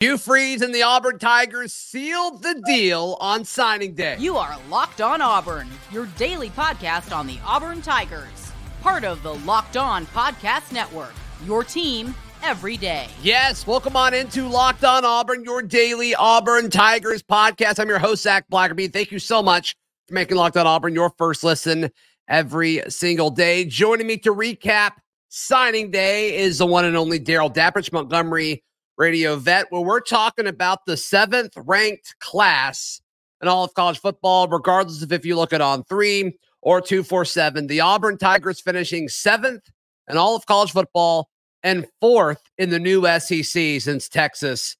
Hugh 0.00 0.18
Freeze 0.18 0.60
and 0.60 0.74
the 0.74 0.82
Auburn 0.82 1.18
Tigers 1.18 1.72
sealed 1.72 2.42
the 2.42 2.60
deal 2.66 3.16
on 3.20 3.44
signing 3.44 3.94
day. 3.94 4.16
You 4.18 4.36
are 4.36 4.58
Locked 4.68 5.00
On 5.00 5.22
Auburn, 5.22 5.68
your 5.92 6.06
daily 6.18 6.50
podcast 6.50 7.16
on 7.16 7.28
the 7.28 7.38
Auburn 7.46 7.80
Tigers, 7.80 8.52
part 8.82 9.04
of 9.04 9.22
the 9.22 9.34
Locked 9.34 9.76
On 9.76 10.04
Podcast 10.06 10.72
Network. 10.72 11.14
Your 11.46 11.62
team 11.62 12.12
every 12.42 12.76
day. 12.76 13.06
Yes, 13.22 13.68
welcome 13.68 13.96
on 13.96 14.14
into 14.14 14.48
Locked 14.48 14.84
On 14.84 15.04
Auburn, 15.04 15.44
your 15.44 15.62
daily 15.62 16.12
Auburn 16.16 16.70
Tigers 16.70 17.22
podcast. 17.22 17.78
I'm 17.78 17.88
your 17.88 18.00
host 18.00 18.24
Zac 18.24 18.50
Blackerby. 18.50 18.92
Thank 18.92 19.12
you 19.12 19.20
so 19.20 19.44
much 19.44 19.76
for 20.08 20.14
making 20.14 20.36
Locked 20.36 20.56
On 20.56 20.66
Auburn 20.66 20.92
your 20.92 21.10
first 21.16 21.44
listen 21.44 21.90
every 22.28 22.82
single 22.88 23.30
day. 23.30 23.64
Joining 23.64 24.08
me 24.08 24.16
to 24.18 24.34
recap 24.34 24.94
signing 25.28 25.92
day 25.92 26.36
is 26.36 26.58
the 26.58 26.66
one 26.66 26.84
and 26.84 26.96
only 26.96 27.20
Darrell 27.20 27.50
Dapprich 27.50 27.92
Montgomery 27.92 28.64
radio 28.96 29.36
vet, 29.36 29.66
where 29.70 29.82
we're 29.82 30.00
talking 30.00 30.46
about 30.46 30.86
the 30.86 30.96
seventh 30.96 31.52
ranked 31.56 32.14
class 32.20 33.00
in 33.42 33.48
all 33.48 33.64
of 33.64 33.74
college 33.74 33.98
football, 33.98 34.48
regardless 34.48 35.02
of 35.02 35.12
if 35.12 35.24
you 35.24 35.36
look 35.36 35.52
at 35.52 35.60
on 35.60 35.84
three 35.84 36.36
or 36.62 36.80
247. 36.80 37.66
The 37.66 37.80
Auburn 37.80 38.18
Tigers 38.18 38.60
finishing 38.60 39.08
seventh 39.08 39.70
in 40.08 40.16
all 40.16 40.34
of 40.34 40.46
college 40.46 40.72
football 40.72 41.28
and 41.62 41.86
fourth 42.00 42.42
in 42.58 42.70
the 42.70 42.78
new 42.78 43.06
SEC 43.18 43.80
since 43.80 44.08
Texas 44.08 44.76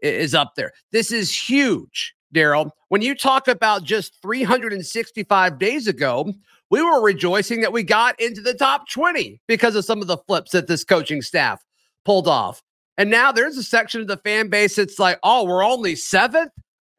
is 0.00 0.34
up 0.34 0.52
there. 0.56 0.72
This 0.92 1.10
is 1.12 1.34
huge, 1.34 2.14
Darrell. 2.32 2.72
When 2.88 3.02
you 3.02 3.14
talk 3.14 3.48
about 3.48 3.84
just 3.84 4.20
365 4.22 5.58
days 5.58 5.86
ago, 5.86 6.32
we 6.70 6.82
were 6.82 7.02
rejoicing 7.02 7.60
that 7.60 7.72
we 7.72 7.82
got 7.82 8.20
into 8.20 8.40
the 8.40 8.54
top 8.54 8.88
20 8.90 9.40
because 9.46 9.74
of 9.76 9.84
some 9.84 10.00
of 10.00 10.08
the 10.08 10.18
flips 10.18 10.50
that 10.50 10.66
this 10.66 10.84
coaching 10.84 11.22
staff 11.22 11.62
pulled 12.04 12.28
off. 12.28 12.62
And 12.98 13.10
now 13.10 13.32
there's 13.32 13.56
a 13.56 13.62
section 13.62 14.00
of 14.00 14.06
the 14.06 14.16
fan 14.16 14.48
base 14.48 14.76
that's 14.76 14.98
like, 14.98 15.18
oh, 15.22 15.44
we're 15.44 15.64
only 15.64 15.96
seventh. 15.96 16.52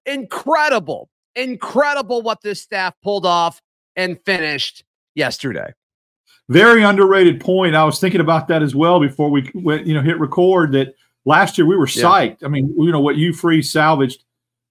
Incredible. 0.06 1.10
Incredible 1.36 2.22
what 2.22 2.42
this 2.42 2.62
staff 2.62 2.94
pulled 3.04 3.26
off 3.26 3.62
and 3.96 4.20
finished 4.26 4.84
yesterday. 5.16 5.74
Very 6.50 6.84
underrated 6.84 7.42
point. 7.42 7.76
I 7.76 7.84
was 7.84 8.00
thinking 8.00 8.22
about 8.22 8.48
that 8.48 8.64
as 8.64 8.74
well 8.74 9.00
before 9.00 9.30
we 9.30 9.50
went, 9.54 9.86
you 9.86 9.94
know, 9.94 10.02
hit 10.02 10.20
record 10.20 10.72
that 10.74 10.96
last 11.26 11.58
year 11.58 11.68
we 11.68 11.76
were 11.76 11.88
psyched. 11.88 12.38
Yeah. 12.42 12.48
I 12.48 12.50
mean, 12.50 12.74
you 12.78 12.92
know, 12.92 13.02
what 13.02 13.18
you 13.18 13.34
free 13.34 13.62
salvaged. 13.62 14.24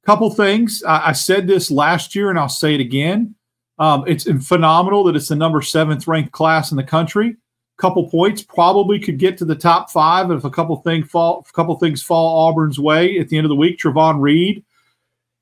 Couple 0.07 0.31
things. 0.31 0.83
I, 0.87 1.09
I, 1.09 1.13
said 1.13 1.49
this 1.49 1.69
last 1.69 2.15
year 2.15 2.31
and 2.31 2.39
I'll 2.39 2.49
say 2.49 2.75
it 2.75 2.81
again. 2.81 3.35
Um, 3.79 4.05
it's 4.07 4.25
phenomenal 4.47 5.03
that 5.05 5.17
it's 5.17 5.29
the 5.29 5.35
number 5.35 5.61
seventh 5.61 6.07
ranked 6.07 6.31
class 6.31 6.71
in 6.71 6.77
the 6.77 6.85
country 6.85 7.37
couple 7.77 8.09
points, 8.09 8.43
probably 8.43 8.99
could 8.99 9.19
get 9.19 9.37
to 9.39 9.45
the 9.45 9.55
top 9.55 9.91
five 9.91 10.31
if 10.31 10.45
a 10.45 10.51
couple 10.51 10.77
things 10.77 11.09
fall, 11.11 11.47
a 11.49 11.53
couple 11.53 11.75
things 11.77 12.03
fall 12.03 12.49
Auburn's 12.49 12.79
way 12.79 13.19
at 13.19 13.29
the 13.29 13.37
end 13.37 13.45
of 13.45 13.51
the 13.51 13.57
week. 13.57 13.79
Travon 13.79 14.21
Reed 14.21 14.65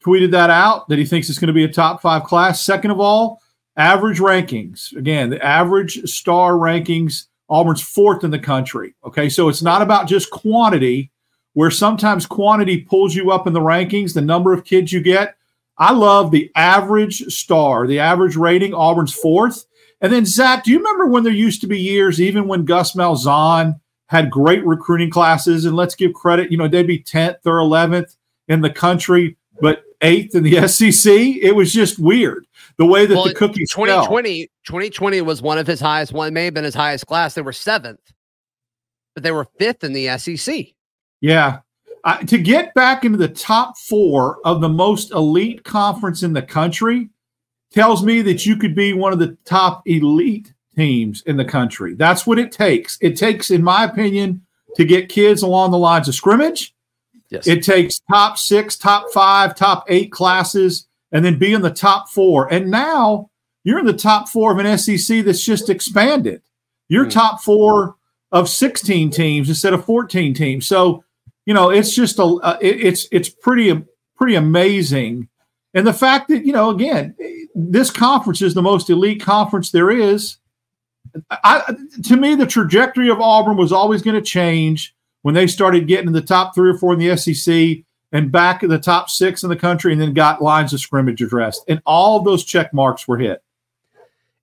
tweeted 0.04 0.30
that 0.32 0.50
out 0.50 0.88
that 0.88 0.98
he 0.98 1.04
thinks 1.04 1.30
it's 1.30 1.38
going 1.38 1.48
to 1.48 1.52
be 1.52 1.64
a 1.64 1.68
top 1.68 2.02
five 2.02 2.24
class. 2.24 2.62
Second 2.62 2.90
of 2.90 3.00
all, 3.00 3.40
average 3.76 4.18
rankings. 4.18 4.94
Again, 4.96 5.30
the 5.30 5.44
average 5.44 6.02
star 6.08 6.52
rankings. 6.52 7.26
Auburn's 7.50 7.82
fourth 7.82 8.24
in 8.24 8.30
the 8.30 8.38
country. 8.38 8.94
Okay, 9.04 9.28
so 9.28 9.48
it's 9.48 9.62
not 9.62 9.82
about 9.82 10.08
just 10.08 10.30
quantity, 10.30 11.10
where 11.52 11.70
sometimes 11.70 12.24
quantity 12.26 12.80
pulls 12.80 13.14
you 13.14 13.30
up 13.30 13.46
in 13.46 13.52
the 13.52 13.60
rankings, 13.60 14.14
the 14.14 14.20
number 14.20 14.52
of 14.52 14.64
kids 14.64 14.92
you 14.92 15.00
get. 15.00 15.36
I 15.78 15.92
love 15.92 16.30
the 16.30 16.50
average 16.54 17.18
star, 17.32 17.86
the 17.86 17.98
average 17.98 18.36
rating. 18.36 18.74
Auburn's 18.74 19.12
fourth. 19.12 19.64
And 20.00 20.12
then, 20.12 20.26
Zac, 20.26 20.64
do 20.64 20.70
you 20.70 20.78
remember 20.78 21.06
when 21.06 21.24
there 21.24 21.32
used 21.32 21.60
to 21.62 21.66
be 21.66 21.80
years, 21.80 22.20
even 22.20 22.46
when 22.46 22.64
Gus 22.64 22.94
Malzahn 22.94 23.80
had 24.08 24.30
great 24.30 24.64
recruiting 24.66 25.10
classes, 25.10 25.64
and 25.64 25.74
let's 25.74 25.94
give 25.94 26.12
credit, 26.12 26.52
you 26.52 26.58
know, 26.58 26.68
they'd 26.68 26.86
be 26.86 27.02
10th 27.02 27.38
or 27.46 27.58
11th 27.58 28.16
in 28.48 28.60
the 28.60 28.70
country, 28.70 29.36
but 29.60 29.82
eighth 30.02 30.34
in 30.34 30.42
the 30.42 30.68
SEC? 30.68 31.12
It 31.12 31.56
was 31.56 31.72
just 31.72 31.98
weird 31.98 32.46
the 32.76 32.86
way 32.86 33.06
that 33.06 33.14
well, 33.14 33.24
the 33.24 33.34
cookies 33.34 33.70
2020 33.70 34.40
fell. 34.40 34.48
2020 34.64 35.20
was 35.22 35.42
one 35.42 35.58
of 35.58 35.66
his 35.66 35.80
highest 35.80 36.12
one 36.12 36.32
may 36.32 36.46
have 36.46 36.54
been 36.54 36.64
his 36.64 36.74
highest 36.74 37.06
class 37.06 37.34
they 37.34 37.42
were 37.42 37.52
seventh 37.52 38.00
but 39.14 39.22
they 39.22 39.30
were 39.30 39.46
fifth 39.58 39.84
in 39.84 39.92
the 39.92 40.08
sec 40.18 40.66
yeah 41.20 41.60
uh, 42.04 42.18
to 42.18 42.38
get 42.38 42.74
back 42.74 43.04
into 43.04 43.18
the 43.18 43.28
top 43.28 43.78
four 43.78 44.38
of 44.44 44.60
the 44.60 44.68
most 44.68 45.10
elite 45.12 45.64
conference 45.64 46.22
in 46.22 46.32
the 46.32 46.42
country 46.42 47.08
tells 47.72 48.02
me 48.02 48.22
that 48.22 48.46
you 48.46 48.56
could 48.56 48.74
be 48.74 48.92
one 48.92 49.12
of 49.12 49.18
the 49.18 49.36
top 49.44 49.82
elite 49.86 50.52
teams 50.76 51.22
in 51.22 51.36
the 51.36 51.44
country. 51.44 51.94
That's 51.94 52.26
what 52.26 52.38
it 52.38 52.52
takes. 52.52 52.98
It 53.00 53.16
takes, 53.16 53.50
in 53.50 53.62
my 53.62 53.84
opinion, 53.84 54.44
to 54.76 54.84
get 54.84 55.08
kids 55.08 55.42
along 55.42 55.70
the 55.70 55.78
lines 55.78 56.08
of 56.08 56.14
scrimmage. 56.14 56.74
Yes. 57.30 57.46
It 57.46 57.64
takes 57.64 58.00
top 58.10 58.38
six, 58.38 58.76
top 58.76 59.10
five, 59.12 59.54
top 59.54 59.86
eight 59.88 60.12
classes, 60.12 60.86
and 61.10 61.24
then 61.24 61.38
be 61.38 61.52
in 61.52 61.62
the 61.62 61.70
top 61.70 62.08
four. 62.10 62.52
And 62.52 62.70
now 62.70 63.30
you're 63.64 63.78
in 63.78 63.86
the 63.86 63.92
top 63.92 64.28
four 64.28 64.52
of 64.52 64.58
an 64.58 64.78
SEC 64.78 65.24
that's 65.24 65.44
just 65.44 65.70
expanded. 65.70 66.42
You're 66.88 67.06
mm. 67.06 67.12
top 67.12 67.40
four 67.42 67.96
of 68.30 68.48
16 68.48 69.10
teams 69.10 69.48
instead 69.48 69.72
of 69.72 69.84
14 69.84 70.34
teams. 70.34 70.66
So, 70.66 71.02
you 71.46 71.54
know, 71.54 71.70
it's 71.70 71.94
just 71.94 72.18
a, 72.18 72.24
uh, 72.24 72.58
it, 72.60 72.84
it's 72.84 73.08
it's 73.10 73.28
pretty 73.28 73.84
pretty 74.16 74.34
amazing 74.34 75.28
and 75.74 75.86
the 75.86 75.92
fact 75.92 76.28
that, 76.28 76.46
you 76.46 76.52
know, 76.52 76.70
again, 76.70 77.16
this 77.54 77.90
conference 77.90 78.40
is 78.40 78.54
the 78.54 78.62
most 78.62 78.88
elite 78.88 79.20
conference 79.20 79.72
there 79.72 79.90
is. 79.90 80.38
I, 81.30 81.74
to 82.04 82.16
me, 82.16 82.36
the 82.36 82.46
trajectory 82.46 83.10
of 83.10 83.20
Auburn 83.20 83.56
was 83.56 83.72
always 83.72 84.00
going 84.00 84.14
to 84.14 84.22
change 84.22 84.94
when 85.22 85.34
they 85.34 85.46
started 85.46 85.88
getting 85.88 86.06
in 86.06 86.12
the 86.12 86.22
top 86.22 86.54
three 86.54 86.70
or 86.70 86.78
four 86.78 86.92
in 86.92 87.00
the 87.00 87.16
SEC 87.16 87.84
and 88.12 88.30
back 88.30 88.62
in 88.62 88.70
the 88.70 88.78
top 88.78 89.10
six 89.10 89.42
in 89.42 89.48
the 89.48 89.56
country 89.56 89.92
and 89.92 90.00
then 90.00 90.14
got 90.14 90.40
lines 90.40 90.72
of 90.72 90.80
scrimmage 90.80 91.20
addressed. 91.20 91.64
And 91.68 91.82
all 91.84 92.22
those 92.22 92.44
check 92.44 92.72
marks 92.72 93.06
were 93.08 93.18
hit. 93.18 93.42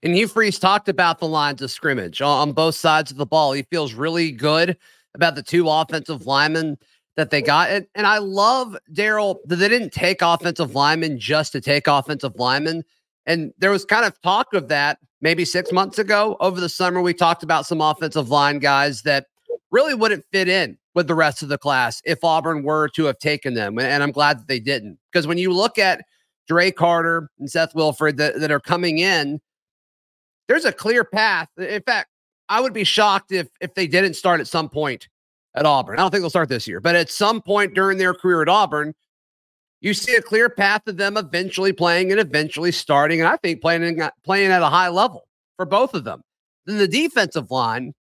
And 0.04 0.16
Hugh 0.16 0.28
Freeze 0.28 0.60
talked 0.60 0.90
about 0.90 1.20
the 1.20 1.28
lines 1.28 1.62
of 1.62 1.72
scrimmage 1.72 2.22
on 2.22 2.52
both 2.52 2.76
sides 2.76 3.12
of 3.12 3.18
the 3.18 3.26
ball. 3.26 3.54
He 3.54 3.64
feels 3.64 3.94
really 3.94 4.32
good 4.32 4.78
about 5.14 5.36
the 5.36 5.44
two 5.44 5.70
offensive 5.70 6.26
linemen 6.26 6.78
that 7.18 7.30
they 7.30 7.42
got. 7.42 7.70
And, 7.70 7.88
and 7.96 8.08
I 8.08 8.20
love 8.20 8.78
Darrell 8.94 9.42
that 9.46 9.58
they 9.58 9.70
didn't 9.70 9.92
take 9.92 10.22
offensive 10.22 10.76
linemen 10.76 11.20
just 11.20 11.52
to 11.54 11.62
take 11.62 11.88
offensive 11.88 12.36
linemen. 12.36 12.84
And 13.26 13.54
there 13.58 13.72
was 13.72 13.86
kind 13.86 14.06
of 14.06 14.20
talk 14.22 14.54
of 14.54 14.68
that 14.70 15.00
maybe 15.22 15.46
six 15.46 15.72
months 15.72 16.00
ago 16.00 16.38
over 16.40 16.60
the 16.60 16.70
summer. 16.70 17.02
We 17.02 17.14
talked 17.14 17.44
about 17.44 17.66
some 17.66 17.82
offensive 17.82 18.30
line 18.30 18.60
guys 18.60 19.04
that 19.04 19.28
really 19.72 19.94
wouldn't 19.94 20.26
fit 20.32 20.48
in 20.48 20.78
with 20.96 21.08
the 21.08 21.16
rest 21.16 21.44
of 21.44 21.50
the 21.50 21.58
class 21.58 22.02
if 22.04 22.24
Auburn 22.24 22.64
were 22.64 22.90
to 22.90 23.06
have 23.06 23.20
taken 23.20 23.54
them. 23.54 23.80
And 23.80 24.04
I'm 24.04 24.12
glad 24.12 24.40
that 24.40 24.48
they 24.48 24.60
didn't. 24.60 24.98
Because 25.12 25.28
when 25.28 25.38
you 25.38 25.54
look 25.54 25.78
at 25.78 26.04
Dre 26.48 26.72
Carter 26.72 27.30
and 27.40 27.50
Seth 27.50 27.76
Wilfred 27.76 28.18
that, 28.18 28.40
that 28.40 28.52
are 28.52 28.60
coming 28.60 28.98
in, 28.98 29.40
there's 30.48 30.66
a 30.66 30.74
clear 30.74 31.04
path. 31.06 31.48
In 31.58 31.82
fact, 31.84 32.10
I 32.50 32.60
would 32.60 32.74
be 32.74 32.84
shocked 32.84 33.32
if 33.32 33.48
if 33.62 33.74
they 33.76 33.88
didn't 33.88 34.16
start 34.16 34.42
at 34.42 34.48
some 34.48 34.68
point 34.68 35.08
at 35.56 35.66
Auburn. 35.66 35.98
I 35.98 36.02
don't 36.02 36.12
think 36.12 36.22
they'll 36.22 36.30
start 36.30 36.50
this 36.50 36.68
year, 36.68 36.80
but 36.80 36.96
at 36.96 37.10
some 37.10 37.42
point 37.42 37.74
during 37.74 37.98
their 37.98 38.14
career 38.14 38.42
at 38.42 38.50
Auburn, 38.50 38.94
you 39.82 39.94
see 39.94 40.16
a 40.16 40.22
clear 40.22 40.50
path 40.50 40.84
to 40.86 40.94
them 40.94 41.18
eventually 41.18 41.74
playing 41.74 42.12
and 42.12 42.20
eventually 42.20 42.72
starting, 42.72 43.20
and 43.20 43.28
I 43.28 43.38
think 43.38 43.62
playing 43.62 44.02
playing 44.24 44.52
at 44.52 44.62
a 44.62 44.68
high 44.68 44.90
level 44.90 45.28
for 45.58 45.66
both 45.66 45.94
of 45.94 46.04
them. 46.04 46.22
Then 46.66 46.78
the 46.78 46.88
defensive 46.88 47.50
line, 47.50 47.94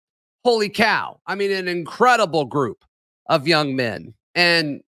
holy 0.44 0.68
cow! 0.68 1.20
I 1.26 1.36
mean, 1.36 1.52
an 1.52 1.68
incredible 1.68 2.44
group 2.44 2.84
of 3.28 3.46
young 3.46 3.76
men, 3.76 4.12
and 4.34 4.80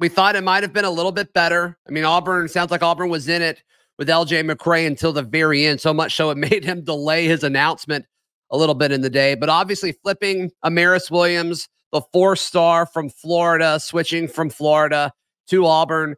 we 0.00 0.08
thought 0.08 0.34
it 0.34 0.42
might 0.42 0.64
have 0.64 0.72
been 0.72 0.84
a 0.84 0.90
little 0.90 1.12
bit 1.12 1.32
better. 1.32 1.78
I 1.86 1.92
mean, 1.92 2.04
Auburn 2.04 2.48
sounds 2.48 2.72
like 2.72 2.82
Auburn 2.82 3.08
was 3.08 3.28
in 3.28 3.40
it 3.40 3.62
with 3.98 4.08
LJ 4.08 4.50
McCray 4.50 4.84
until 4.84 5.12
the 5.12 5.22
very 5.22 5.64
end, 5.64 5.80
so 5.80 5.94
much 5.94 6.16
so 6.16 6.30
it 6.30 6.36
made 6.50 6.64
him 6.64 6.82
delay 6.82 7.26
his 7.26 7.44
announcement 7.44 8.04
a 8.50 8.56
little 8.56 8.74
bit 8.74 8.90
in 8.90 9.00
the 9.00 9.10
day. 9.10 9.36
But 9.36 9.48
obviously, 9.48 9.92
flipping 10.02 10.50
Amaris 10.64 11.08
Williams 11.08 11.68
the 11.92 12.02
four 12.12 12.36
star 12.36 12.86
from 12.86 13.08
Florida, 13.08 13.78
switching 13.78 14.26
from 14.26 14.50
Florida 14.50 15.12
to 15.48 15.66
Auburn. 15.66 16.16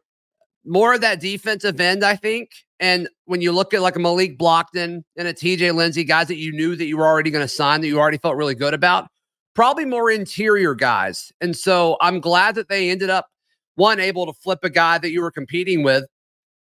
More 0.65 0.95
of 0.95 1.01
that 1.01 1.19
defensive 1.19 1.79
end, 1.79 2.03
I 2.03 2.15
think. 2.15 2.49
And 2.79 3.07
when 3.25 3.41
you 3.41 3.51
look 3.51 3.73
at 3.73 3.81
like 3.81 3.95
a 3.95 3.99
Malik 3.99 4.37
Blocton 4.37 5.03
and 5.15 5.27
a 5.27 5.33
TJ 5.33 5.73
Lindsey, 5.75 6.03
guys 6.03 6.27
that 6.27 6.37
you 6.37 6.51
knew 6.51 6.75
that 6.75 6.85
you 6.85 6.97
were 6.97 7.05
already 7.05 7.29
going 7.29 7.43
to 7.43 7.49
sign, 7.49 7.81
that 7.81 7.87
you 7.87 7.99
already 7.99 8.17
felt 8.17 8.35
really 8.35 8.55
good 8.55 8.73
about, 8.73 9.07
probably 9.53 9.85
more 9.85 10.09
interior 10.09 10.73
guys. 10.73 11.31
And 11.39 11.55
so 11.55 11.97
I'm 12.01 12.19
glad 12.19 12.55
that 12.55 12.67
they 12.67 12.89
ended 12.89 13.09
up, 13.09 13.27
one, 13.75 13.99
able 13.99 14.25
to 14.25 14.33
flip 14.33 14.59
a 14.63 14.69
guy 14.69 14.97
that 14.97 15.11
you 15.11 15.21
were 15.21 15.31
competing 15.31 15.83
with 15.83 16.05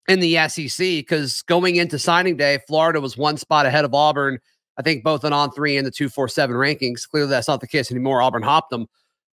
in 0.08 0.20
the 0.20 0.36
SEC 0.48 0.78
because 0.78 1.42
going 1.42 1.76
into 1.76 1.98
signing 1.98 2.36
day, 2.36 2.58
Florida 2.66 3.00
was 3.00 3.16
one 3.16 3.36
spot 3.36 3.66
ahead 3.66 3.84
of 3.84 3.94
Auburn 3.94 4.38
I 4.80 4.82
think 4.82 5.04
both 5.04 5.24
an 5.24 5.34
on 5.34 5.52
three 5.52 5.76
and 5.76 5.86
the 5.86 5.90
247 5.90 6.56
rankings. 6.56 7.06
Clearly, 7.06 7.28
that's 7.28 7.48
not 7.48 7.60
the 7.60 7.66
case 7.66 7.90
anymore. 7.90 8.22
Auburn 8.22 8.42
hopped 8.42 8.70
them. 8.70 8.86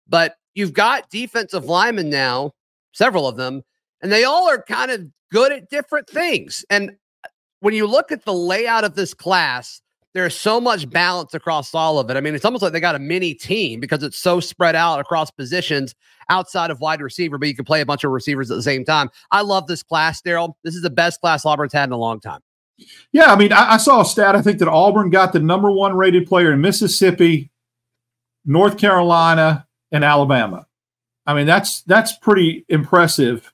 But 0.05 0.35
you've 0.55 0.73
got 0.73 1.09
defensive 1.09 1.63
linemen 1.63 2.09
now, 2.09 2.51
several 2.91 3.29
of 3.29 3.37
them, 3.37 3.61
and 4.01 4.11
they 4.11 4.25
all 4.25 4.49
are 4.49 4.61
kind 4.61 4.91
of 4.91 5.07
good 5.31 5.53
at 5.53 5.69
different 5.69 6.09
things. 6.09 6.65
And 6.69 6.91
uh, 7.23 7.29
when 7.61 7.73
you 7.73 7.87
look 7.87 8.11
at 8.11 8.25
the 8.25 8.33
layout 8.33 8.83
of 8.83 8.95
this 8.95 9.13
class, 9.13 9.81
there's 10.13 10.35
so 10.35 10.59
much 10.59 10.89
balance 10.89 11.33
across 11.33 11.73
all 11.73 11.97
of 11.97 12.09
it. 12.09 12.17
I 12.17 12.21
mean, 12.21 12.35
it's 12.35 12.43
almost 12.43 12.61
like 12.61 12.73
they 12.73 12.81
got 12.81 12.95
a 12.95 12.99
mini 12.99 13.33
team 13.33 13.79
because 13.79 14.03
it's 14.03 14.17
so 14.17 14.41
spread 14.41 14.75
out 14.75 14.99
across 14.99 15.31
positions 15.31 15.95
outside 16.29 16.71
of 16.71 16.81
wide 16.81 17.01
receiver, 17.01 17.37
but 17.37 17.47
you 17.47 17.55
can 17.55 17.63
play 17.63 17.79
a 17.79 17.85
bunch 17.85 18.03
of 18.03 18.11
receivers 18.11 18.51
at 18.51 18.55
the 18.55 18.63
same 18.63 18.83
time. 18.83 19.09
I 19.31 19.43
love 19.43 19.67
this 19.67 19.81
class, 19.81 20.21
Darrell. 20.21 20.57
This 20.65 20.75
is 20.75 20.81
the 20.81 20.89
best 20.89 21.21
class 21.21 21.45
Auburn's 21.45 21.71
had 21.71 21.87
in 21.87 21.93
a 21.93 21.97
long 21.97 22.19
time. 22.19 22.41
Yeah, 23.11 23.31
I 23.31 23.35
mean, 23.35 23.51
I, 23.51 23.73
I, 23.73 23.77
saw 23.77 24.01
a 24.01 24.05
stat. 24.05 24.35
I 24.35 24.41
think 24.41 24.59
that 24.59 24.67
Auburn 24.67 25.09
got 25.09 25.33
the 25.33 25.39
number 25.39 25.71
one 25.71 25.95
rated 25.95 26.27
player 26.27 26.51
in 26.53 26.61
Mississippi, 26.61 27.51
North 28.45 28.77
Carolina, 28.77 29.67
and 29.91 30.03
Alabama. 30.03 30.67
I 31.25 31.33
mean, 31.33 31.47
that's 31.47 31.81
that's 31.81 32.15
pretty 32.17 32.65
impressive 32.69 33.51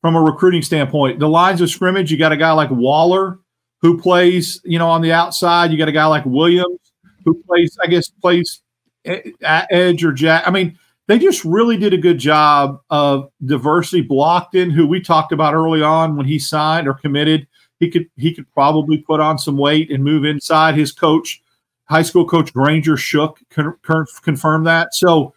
from 0.00 0.16
a 0.16 0.20
recruiting 0.20 0.62
standpoint. 0.62 1.20
The 1.20 1.28
lines 1.28 1.60
of 1.60 1.70
scrimmage, 1.70 2.10
you 2.10 2.18
got 2.18 2.32
a 2.32 2.36
guy 2.36 2.52
like 2.52 2.70
Waller 2.70 3.38
who 3.80 3.98
plays, 3.98 4.60
you 4.64 4.78
know, 4.78 4.88
on 4.88 5.02
the 5.02 5.12
outside. 5.12 5.70
You 5.70 5.78
got 5.78 5.88
a 5.88 5.92
guy 5.92 6.06
like 6.06 6.24
Williams 6.24 6.92
who 7.24 7.40
plays, 7.44 7.76
I 7.82 7.86
guess, 7.86 8.08
plays 8.08 8.62
edge 9.04 10.04
or 10.04 10.12
jack. 10.12 10.46
I 10.46 10.50
mean, 10.50 10.78
they 11.08 11.18
just 11.18 11.44
really 11.44 11.76
did 11.76 11.92
a 11.92 11.98
good 11.98 12.18
job 12.18 12.80
of 12.90 13.28
diversity. 13.44 14.06
Blocton, 14.06 14.72
who 14.72 14.86
we 14.86 15.00
talked 15.00 15.32
about 15.32 15.54
early 15.54 15.82
on 15.82 16.16
when 16.16 16.26
he 16.26 16.38
signed 16.38 16.88
or 16.88 16.94
committed, 16.94 17.46
he 17.82 17.90
could 17.90 18.08
he 18.16 18.32
could 18.32 18.48
probably 18.52 18.98
put 18.98 19.18
on 19.18 19.36
some 19.36 19.58
weight 19.58 19.90
and 19.90 20.04
move 20.04 20.24
inside. 20.24 20.76
His 20.76 20.92
coach, 20.92 21.42
high 21.86 22.02
school 22.02 22.24
coach 22.24 22.52
Granger 22.52 22.96
Shook, 22.96 23.40
con- 23.50 23.76
con- 23.82 24.06
confirmed 24.22 24.68
that. 24.68 24.94
So 24.94 25.34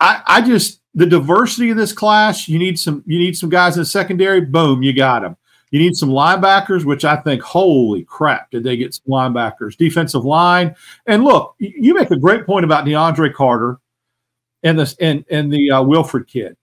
I, 0.00 0.22
I 0.26 0.40
just 0.40 0.80
the 0.94 1.04
diversity 1.04 1.68
of 1.68 1.76
this 1.76 1.92
class. 1.92 2.48
You 2.48 2.58
need 2.58 2.78
some 2.78 3.04
you 3.06 3.18
need 3.18 3.36
some 3.36 3.50
guys 3.50 3.76
in 3.76 3.82
the 3.82 3.86
secondary. 3.86 4.40
Boom, 4.40 4.82
you 4.82 4.94
got 4.94 5.20
them. 5.20 5.36
You 5.70 5.78
need 5.78 5.96
some 5.96 6.08
linebackers, 6.08 6.86
which 6.86 7.04
I 7.04 7.16
think, 7.16 7.42
holy 7.42 8.04
crap, 8.04 8.50
did 8.50 8.64
they 8.64 8.78
get 8.78 8.94
some 8.94 9.04
linebackers? 9.10 9.76
Defensive 9.76 10.24
line, 10.24 10.74
and 11.06 11.24
look, 11.24 11.56
you 11.58 11.92
make 11.92 12.10
a 12.10 12.16
great 12.16 12.46
point 12.46 12.64
about 12.64 12.86
DeAndre 12.86 13.34
Carter 13.34 13.78
and 14.62 14.78
this 14.78 14.96
and 14.98 15.26
and 15.30 15.52
the 15.52 15.70
uh, 15.70 16.20
kid. 16.26 16.56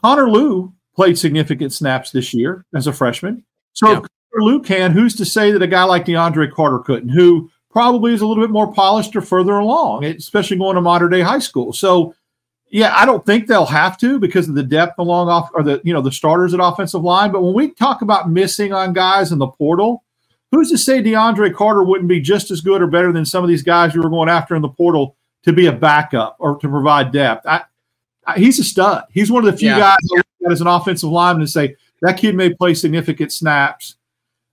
Connor 0.00 0.30
Lew 0.30 0.72
played 0.94 1.18
significant 1.18 1.72
snaps 1.72 2.12
this 2.12 2.32
year 2.32 2.64
as 2.72 2.86
a 2.86 2.92
freshman. 2.92 3.44
So 3.72 3.90
yeah. 3.90 3.98
if 3.98 4.04
Connor 4.34 4.60
can, 4.60 4.92
who's 4.92 5.14
to 5.16 5.24
say 5.24 5.50
that 5.52 5.62
a 5.62 5.66
guy 5.66 5.84
like 5.84 6.06
DeAndre 6.06 6.52
Carter 6.52 6.78
couldn't? 6.80 7.10
Who 7.10 7.50
probably 7.70 8.12
is 8.12 8.20
a 8.20 8.26
little 8.26 8.42
bit 8.42 8.50
more 8.50 8.72
polished 8.72 9.14
or 9.14 9.20
further 9.20 9.52
along, 9.52 10.04
especially 10.04 10.56
going 10.56 10.74
to 10.74 10.80
modern 10.80 11.10
day 11.10 11.20
high 11.20 11.38
school. 11.38 11.72
So 11.72 12.14
yeah, 12.70 12.94
I 12.94 13.06
don't 13.06 13.24
think 13.24 13.46
they'll 13.46 13.66
have 13.66 13.98
to 13.98 14.18
because 14.18 14.48
of 14.48 14.54
the 14.54 14.62
depth 14.62 14.98
along 14.98 15.28
off 15.28 15.48
or 15.54 15.62
the 15.62 15.80
you 15.84 15.92
know 15.92 16.02
the 16.02 16.12
starters 16.12 16.52
at 16.54 16.60
offensive 16.60 17.02
line. 17.02 17.32
But 17.32 17.42
when 17.42 17.54
we 17.54 17.70
talk 17.70 18.02
about 18.02 18.30
missing 18.30 18.72
on 18.72 18.92
guys 18.92 19.32
in 19.32 19.38
the 19.38 19.46
portal, 19.46 20.04
who's 20.50 20.70
to 20.70 20.78
say 20.78 21.02
DeAndre 21.02 21.54
Carter 21.54 21.82
wouldn't 21.82 22.08
be 22.08 22.20
just 22.20 22.50
as 22.50 22.60
good 22.60 22.82
or 22.82 22.86
better 22.86 23.12
than 23.12 23.24
some 23.24 23.42
of 23.42 23.48
these 23.48 23.62
guys 23.62 23.94
you 23.94 24.02
were 24.02 24.10
going 24.10 24.28
after 24.28 24.54
in 24.54 24.62
the 24.62 24.68
portal 24.68 25.16
to 25.44 25.52
be 25.52 25.66
a 25.66 25.72
backup 25.72 26.36
or 26.38 26.58
to 26.58 26.68
provide 26.68 27.12
depth? 27.12 27.46
I, 27.46 27.62
I, 28.26 28.38
he's 28.38 28.58
a 28.58 28.64
stud. 28.64 29.04
He's 29.10 29.30
one 29.30 29.46
of 29.46 29.52
the 29.52 29.58
few 29.58 29.70
yeah. 29.70 29.78
guys 29.78 30.24
that 30.40 30.52
as 30.52 30.60
an 30.60 30.66
offensive 30.66 31.10
lineman 31.10 31.46
to 31.46 31.50
say 31.50 31.76
that 32.02 32.18
kid 32.18 32.34
may 32.34 32.52
play 32.52 32.74
significant 32.74 33.32
snaps 33.32 33.96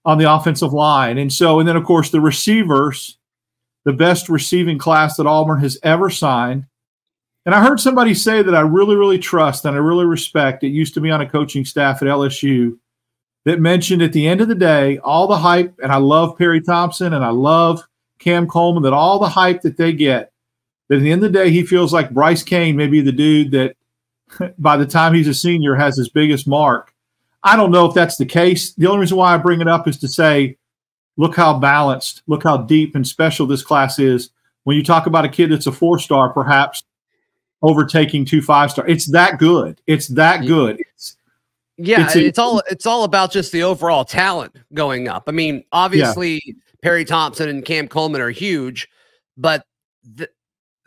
on 0.03 0.18
the 0.18 0.31
offensive 0.31 0.74
line. 0.74 1.18
And 1.18 1.31
so, 1.31 1.59
and 1.59 1.68
then 1.68 1.75
of 1.75 1.83
course 1.83 2.09
the 2.09 2.21
receivers, 2.21 3.18
the 3.83 3.94
best 3.94 4.30
receiving 4.30 4.77
class 4.77 5.18
that 5.18 5.27
Auburn 5.27 5.59
has 5.59 5.80
ever 5.83 6.09
signed 6.09 6.65
and 7.45 7.53
I 7.53 7.62
heard 7.63 7.80
somebody 7.80 8.13
say 8.15 8.42
that 8.42 8.56
I 8.56 8.62
really, 8.62 8.95
really 8.95 9.19
trust 9.19 9.65
and 9.65 9.75
I 9.75 9.80
really 9.80 10.06
respect. 10.06 10.63
It 10.63 10.69
used 10.69 10.95
to 10.95 11.01
be 11.01 11.12
on 11.12 11.21
a 11.21 11.30
coaching 11.30 11.63
staff 11.63 12.01
at 12.01 12.07
LSU 12.07 12.77
that 13.45 13.59
mentioned 13.59 14.01
at 14.01 14.13
the 14.13 14.27
end 14.27 14.42
of 14.42 14.47
the 14.47 14.56
day, 14.56 14.97
all 15.00 15.27
the 15.27 15.38
hype, 15.38 15.75
and 15.81 15.92
I 15.92 15.97
love 15.97 16.38
Perry 16.38 16.59
Thompson 16.59 17.13
and 17.13 17.24
I 17.24 17.30
love 17.30 17.83
Cam 18.18 18.47
Coleman, 18.47 18.81
that 18.83 18.94
all 18.94 19.19
the 19.19 19.30
hype 19.30 19.62
that 19.62 19.77
they 19.77 19.94
get, 19.94 20.31
that 20.89 20.95
at 20.95 21.01
the 21.01 21.12
end 21.12 21.24
of 21.24 21.31
the 21.31 21.38
day, 21.38 21.51
he 21.51 21.63
feels 21.63 21.94
like 21.94 22.09
Bryce 22.09 22.42
Cain 22.42 22.75
may 22.75 22.88
be 22.88 23.01
the 23.01 23.12
dude 23.12 23.51
that 23.51 23.75
by 24.57 24.75
the 24.75 24.86
time 24.86 25.13
he's 25.13 25.27
a 25.27 25.33
senior 25.33 25.75
has 25.75 25.95
his 25.95 26.09
biggest 26.09 26.47
mark. 26.47 26.94
I 27.45 27.56
don't 27.56 27.71
know 27.71 27.86
if 27.86 27.94
that's 27.94 28.18
the 28.18 28.25
case. 28.25 28.74
The 28.74 28.88
only 28.88 29.01
reason 29.01 29.18
why 29.18 29.33
I 29.33 29.38
bring 29.38 29.62
it 29.62 29.68
up 29.68 29.88
is 29.88 29.97
to 30.00 30.07
say, 30.07 30.57
look 31.15 31.36
how 31.36 31.57
balanced, 31.59 32.24
look 32.27 32.44
how 32.44 32.57
deep 32.57 32.95
and 32.95 33.07
special 33.07 33.45
this 33.45 33.62
class 33.62 34.00
is. 34.00 34.31
When 34.63 34.75
you 34.75 34.83
talk 34.83 35.06
about 35.06 35.25
a 35.25 35.30
kid 35.30 35.51
that's 35.51 35.68
a 35.68 35.71
four 35.71 36.00
star, 36.00 36.33
perhaps 36.33 36.83
overtaking 37.62 38.25
two 38.25 38.42
five 38.42 38.71
star. 38.71 38.88
It's 38.88 39.06
that 39.12 39.38
good. 39.38 39.80
It's 39.86 40.07
that 40.09 40.45
good. 40.45 40.80
It's, 40.80 41.18
yeah, 41.77 42.06
it's, 42.06 42.15
a, 42.15 42.25
it's, 42.25 42.39
all 42.39 42.63
it's 42.69 42.86
all 42.86 43.03
about 43.03 43.31
just 43.31 43.51
the 43.51 43.63
overall 43.63 44.06
talent 44.06 44.56
going 44.74 45.07
up. 45.07 45.25
I 45.27 45.31
mean, 45.31 45.63
obviously 45.71 46.42
yeah. 46.45 46.53
Perry 46.81 47.06
Thompson 47.06 47.47
and 47.47 47.63
Cam 47.63 47.88
Coleman 47.88 48.21
are 48.21 48.31
huge, 48.31 48.89
but 49.38 49.65
th- 50.18 50.30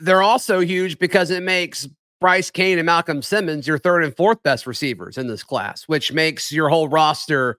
they're 0.00 0.22
also 0.22 0.60
huge 0.60 0.98
because 0.98 1.30
it 1.30 1.42
makes 1.42 1.88
Bryce 2.20 2.50
Cain 2.50 2.78
and 2.78 2.86
Malcolm 2.86 3.22
Simmons 3.22 3.66
your 3.66 3.78
third 3.78 4.04
and 4.04 4.16
fourth 4.16 4.42
best 4.42 4.66
receivers 4.66 5.18
in 5.18 5.28
this 5.28 5.44
class, 5.44 5.84
which 5.84 6.12
makes 6.12 6.50
your 6.50 6.68
whole 6.68 6.88
roster 6.88 7.58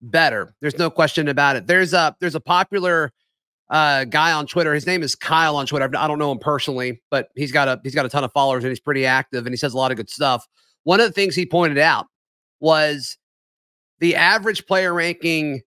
better. 0.00 0.54
There's 0.60 0.78
no 0.78 0.90
question 0.90 1.28
about 1.28 1.56
it. 1.56 1.66
There's 1.66 1.92
a 1.92 2.16
there's 2.20 2.34
a 2.34 2.40
popular 2.40 3.12
uh, 3.70 4.04
guy 4.04 4.32
on 4.32 4.46
Twitter. 4.46 4.74
His 4.74 4.86
name 4.86 5.02
is 5.02 5.14
Kyle 5.14 5.56
on 5.56 5.66
Twitter. 5.66 5.88
I 5.96 6.06
don't 6.06 6.18
know 6.18 6.32
him 6.32 6.38
personally, 6.38 7.00
but 7.10 7.28
he's 7.36 7.52
got 7.52 7.68
a 7.68 7.80
he's 7.84 7.94
got 7.94 8.04
a 8.04 8.08
ton 8.08 8.24
of 8.24 8.32
followers 8.32 8.64
and 8.64 8.70
he's 8.70 8.80
pretty 8.80 9.06
active 9.06 9.46
and 9.46 9.52
he 9.52 9.56
says 9.56 9.74
a 9.74 9.76
lot 9.76 9.90
of 9.92 9.96
good 9.96 10.10
stuff. 10.10 10.46
One 10.84 11.00
of 11.00 11.06
the 11.06 11.12
things 11.12 11.36
he 11.36 11.46
pointed 11.46 11.78
out 11.78 12.06
was 12.60 13.16
the 14.00 14.16
average 14.16 14.66
player 14.66 14.92
ranking 14.92 15.62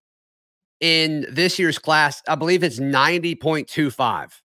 in 0.82 1.26
this 1.30 1.58
year's 1.58 1.80
class. 1.80 2.22
I 2.28 2.36
believe 2.36 2.64
it's 2.64 2.80
ninety 2.80 3.34
point 3.34 3.70
two 3.70 3.90
five, 3.90 4.42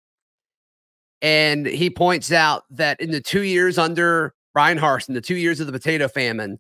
and 1.23 1.67
he 1.67 1.91
points 1.91 2.33
out 2.33 2.65
that 2.71 3.01
in 3.01 3.11
the 3.11 3.21
two 3.21 3.43
years 3.43 3.79
under 3.79 4.35
Bryan 4.55 4.79
Harsin, 4.79 5.15
the 5.15 5.21
two 5.21 5.37
years 5.37 5.61
of 5.61 5.67
the 5.67 5.73
potato 5.73 6.09
famine, 6.09 6.59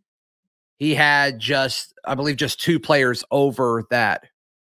he 0.78 0.94
had 0.94 1.38
just 1.38 1.94
I 2.04 2.14
believe 2.14 2.36
just 2.36 2.60
two 2.60 2.80
players 2.80 3.24
over 3.30 3.84
that 3.90 4.24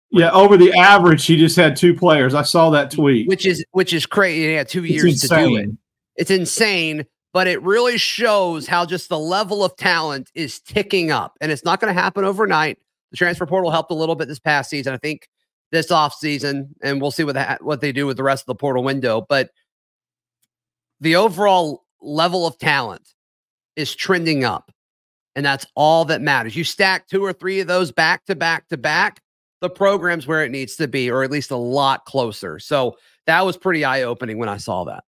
yeah, 0.09 0.31
over 0.31 0.55
the 0.55 0.73
average, 0.73 1.25
he 1.25 1.37
just 1.37 1.55
had 1.55 1.75
two 1.75 1.93
players. 1.93 2.33
I 2.33 2.43
saw 2.43 2.69
that 2.69 2.91
tweet, 2.91 3.27
which 3.27 3.45
is 3.45 3.65
which 3.71 3.93
is 3.93 4.05
crazy. 4.05 4.47
He 4.47 4.53
had 4.53 4.69
two 4.69 4.85
years 4.85 5.21
to 5.21 5.27
do 5.27 5.57
it. 5.57 5.69
It's 6.15 6.31
insane, 6.31 7.05
but 7.33 7.47
it 7.47 7.61
really 7.61 7.97
shows 7.97 8.67
how 8.67 8.85
just 8.85 9.09
the 9.09 9.19
level 9.19 9.65
of 9.65 9.75
talent 9.75 10.31
is 10.33 10.61
ticking 10.61 11.11
up, 11.11 11.37
and 11.41 11.51
it's 11.51 11.65
not 11.65 11.81
going 11.81 11.93
to 11.93 12.01
happen 12.01 12.23
overnight. 12.23 12.77
The 13.11 13.17
transfer 13.17 13.45
portal 13.45 13.69
helped 13.69 13.91
a 13.91 13.95
little 13.95 14.15
bit 14.15 14.27
this 14.27 14.39
past 14.39 14.69
season. 14.69 14.93
I 14.93 14.97
think 14.97 15.27
this 15.71 15.91
off 15.91 16.13
season, 16.13 16.73
and 16.81 17.01
we'll 17.01 17.11
see 17.11 17.25
what 17.25 17.35
that, 17.35 17.61
what 17.63 17.81
they 17.81 17.91
do 17.91 18.07
with 18.07 18.15
the 18.15 18.23
rest 18.23 18.43
of 18.43 18.47
the 18.47 18.55
portal 18.55 18.83
window. 18.83 19.25
But 19.27 19.49
the 20.99 21.15
overall 21.15 21.85
level 22.01 22.47
of 22.47 22.57
talent 22.57 23.13
is 23.75 23.95
trending 23.95 24.43
up, 24.43 24.71
and 25.35 25.45
that's 25.45 25.65
all 25.75 26.05
that 26.05 26.21
matters. 26.21 26.55
You 26.55 26.63
stack 26.63 27.07
two 27.07 27.23
or 27.23 27.33
three 27.33 27.59
of 27.59 27.67
those 27.67 27.91
back 27.91 28.25
to 28.25 28.35
back 28.35 28.67
to 28.69 28.77
back 28.77 29.21
the 29.61 29.69
program's 29.69 30.27
where 30.27 30.43
it 30.43 30.51
needs 30.51 30.75
to 30.77 30.87
be, 30.87 31.09
or 31.09 31.23
at 31.23 31.31
least 31.31 31.51
a 31.51 31.57
lot 31.57 32.05
closer. 32.05 32.59
So 32.59 32.97
that 33.25 33.45
was 33.45 33.57
pretty 33.57 33.83
eye 33.83 34.03
opening 34.03 34.37
when 34.37 34.49
I 34.49 34.57
saw 34.57 34.83
that. 34.85 35.03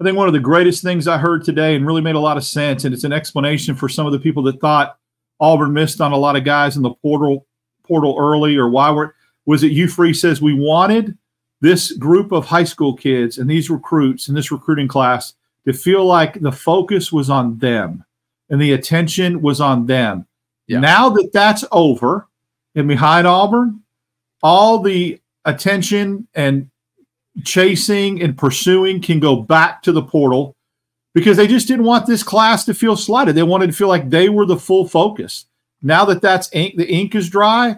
I 0.00 0.04
think 0.04 0.16
one 0.16 0.26
of 0.26 0.32
the 0.32 0.40
greatest 0.40 0.82
things 0.82 1.06
I 1.06 1.18
heard 1.18 1.44
today 1.44 1.76
and 1.76 1.86
really 1.86 2.00
made 2.00 2.16
a 2.16 2.20
lot 2.20 2.36
of 2.36 2.44
sense, 2.44 2.84
and 2.84 2.92
it's 2.92 3.04
an 3.04 3.12
explanation 3.12 3.76
for 3.76 3.88
some 3.88 4.06
of 4.06 4.12
the 4.12 4.18
people 4.18 4.42
that 4.44 4.60
thought 4.60 4.98
Auburn 5.38 5.72
missed 5.72 6.00
on 6.00 6.12
a 6.12 6.16
lot 6.16 6.36
of 6.36 6.44
guys 6.44 6.76
in 6.76 6.82
the 6.82 6.94
portal 6.94 7.46
portal 7.84 8.16
early, 8.18 8.56
or 8.56 8.68
why 8.68 8.90
we're 8.90 9.10
was 9.46 9.62
it 9.62 9.72
Hugh 9.72 9.88
Freeze 9.88 10.20
says 10.20 10.40
we 10.40 10.54
wanted 10.54 11.16
this 11.62 11.92
group 11.92 12.32
of 12.32 12.44
high 12.44 12.64
school 12.64 12.94
kids 12.94 13.38
and 13.38 13.48
these 13.48 13.70
recruits 13.70 14.28
in 14.28 14.34
this 14.34 14.50
recruiting 14.50 14.88
class 14.88 15.34
to 15.64 15.72
feel 15.72 16.04
like 16.04 16.40
the 16.40 16.50
focus 16.52 17.12
was 17.12 17.30
on 17.30 17.56
them 17.58 18.04
and 18.50 18.60
the 18.60 18.72
attention 18.72 19.40
was 19.40 19.60
on 19.60 19.86
them. 19.86 20.26
Yeah. 20.66 20.80
Now 20.80 21.08
that 21.10 21.32
that's 21.32 21.64
over, 21.70 22.26
and 22.74 22.88
behind 22.88 23.28
Auburn, 23.28 23.80
all 24.42 24.80
the 24.80 25.20
attention 25.44 26.26
and 26.34 26.68
chasing 27.44 28.20
and 28.20 28.36
pursuing 28.36 29.00
can 29.00 29.20
go 29.20 29.36
back 29.36 29.82
to 29.82 29.92
the 29.92 30.02
portal 30.02 30.56
because 31.14 31.36
they 31.36 31.46
just 31.46 31.68
didn't 31.68 31.84
want 31.84 32.06
this 32.06 32.24
class 32.24 32.64
to 32.64 32.74
feel 32.74 32.96
slighted. 32.96 33.36
They 33.36 33.42
wanted 33.44 33.68
to 33.68 33.72
feel 33.72 33.88
like 33.88 34.10
they 34.10 34.28
were 34.28 34.46
the 34.46 34.56
full 34.56 34.88
focus. 34.88 35.46
Now 35.80 36.04
that 36.06 36.22
that's 36.22 36.50
ink, 36.52 36.76
the 36.76 36.90
ink 36.90 37.14
is 37.14 37.30
dry. 37.30 37.76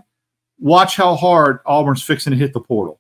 Watch 0.59 0.97
how 0.97 1.17
hard 1.17 1.59
Auburn's 1.67 2.03
fixing 2.03 2.31
to 2.31 2.37
hit 2.37 2.55
the 2.55 2.61
portal. 2.61 2.99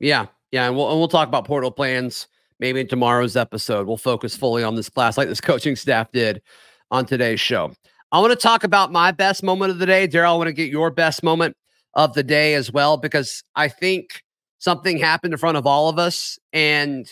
Yeah, 0.00 0.26
yeah, 0.50 0.66
and 0.66 0.76
we'll 0.76 0.90
and 0.90 0.98
we'll 0.98 1.08
talk 1.08 1.28
about 1.28 1.46
portal 1.46 1.70
plans 1.70 2.28
maybe 2.58 2.80
in 2.80 2.88
tomorrow's 2.88 3.36
episode. 3.36 3.86
We'll 3.86 3.96
focus 3.96 4.36
fully 4.36 4.62
on 4.62 4.74
this 4.74 4.88
class, 4.88 5.18
like 5.18 5.28
this 5.28 5.40
coaching 5.42 5.76
staff 5.76 6.10
did 6.12 6.42
on 6.90 7.06
today's 7.06 7.40
show. 7.40 7.72
I 8.12 8.20
want 8.20 8.32
to 8.32 8.36
talk 8.36 8.64
about 8.64 8.92
my 8.92 9.10
best 9.10 9.42
moment 9.42 9.72
of 9.72 9.78
the 9.78 9.86
day. 9.86 10.06
Darrell, 10.06 10.34
I 10.34 10.36
want 10.36 10.48
to 10.48 10.52
get 10.52 10.70
your 10.70 10.90
best 10.90 11.22
moment 11.22 11.56
of 11.94 12.14
the 12.14 12.22
day 12.22 12.54
as 12.54 12.72
well, 12.72 12.96
because 12.96 13.42
I 13.56 13.68
think 13.68 14.22
something 14.58 14.98
happened 14.98 15.34
in 15.34 15.38
front 15.38 15.56
of 15.56 15.66
all 15.66 15.88
of 15.88 15.98
us. 15.98 16.38
And 16.52 17.10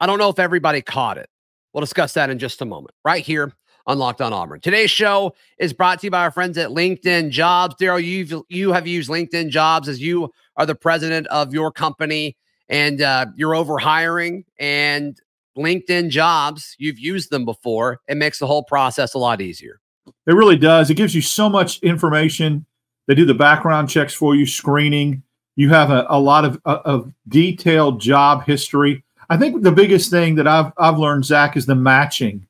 I 0.00 0.06
don't 0.06 0.18
know 0.18 0.30
if 0.30 0.38
everybody 0.38 0.80
caught 0.80 1.18
it. 1.18 1.28
We'll 1.72 1.82
discuss 1.82 2.14
that 2.14 2.30
in 2.30 2.38
just 2.38 2.60
a 2.62 2.64
moment, 2.64 2.94
right 3.04 3.24
here 3.24 3.52
on 3.86 3.98
Locked 3.98 4.20
On 4.20 4.32
Auburn. 4.32 4.60
Today's 4.60 4.90
show 4.90 5.34
is 5.58 5.72
brought 5.72 6.00
to 6.00 6.06
you 6.06 6.10
by 6.10 6.22
our 6.22 6.30
friends 6.30 6.56
at 6.58 6.70
LinkedIn 6.70 7.30
Jobs. 7.30 7.74
Darrell, 7.76 8.00
you've 8.00 8.32
you 8.48 8.72
have 8.72 8.86
used 8.86 9.10
LinkedIn 9.10 9.48
Jobs 9.50 9.88
as 9.88 10.00
you 10.00 10.30
are 10.56 10.66
the 10.66 10.74
president 10.74 11.26
of 11.28 11.52
your 11.52 11.70
company 11.72 12.36
and 12.68 13.02
uh, 13.02 13.26
you're 13.36 13.54
over 13.54 13.78
hiring 13.78 14.44
and 14.58 15.18
LinkedIn 15.56 16.08
jobs, 16.10 16.74
you've 16.78 16.98
used 16.98 17.30
them 17.30 17.44
before. 17.44 18.00
It 18.08 18.16
makes 18.16 18.38
the 18.38 18.46
whole 18.46 18.64
process 18.64 19.14
a 19.14 19.18
lot 19.18 19.40
easier. 19.40 19.80
It 20.26 20.34
really 20.34 20.56
does. 20.56 20.90
It 20.90 20.94
gives 20.94 21.14
you 21.14 21.22
so 21.22 21.48
much 21.48 21.78
information. 21.80 22.64
They 23.06 23.14
do 23.14 23.26
the 23.26 23.34
background 23.34 23.90
checks 23.90 24.14
for 24.14 24.34
you, 24.34 24.46
screening. 24.46 25.22
You 25.56 25.68
have 25.68 25.90
a, 25.90 26.06
a 26.08 26.18
lot 26.18 26.44
of, 26.44 26.60
uh, 26.64 26.78
of 26.84 27.12
detailed 27.28 28.00
job 28.00 28.44
history. 28.46 29.04
I 29.28 29.36
think 29.36 29.62
the 29.62 29.72
biggest 29.72 30.10
thing 30.10 30.36
that 30.36 30.48
I've, 30.48 30.72
I've 30.78 30.98
learned, 30.98 31.24
Zac, 31.24 31.56
is 31.56 31.66
the 31.66 31.74
matching. 31.74 32.46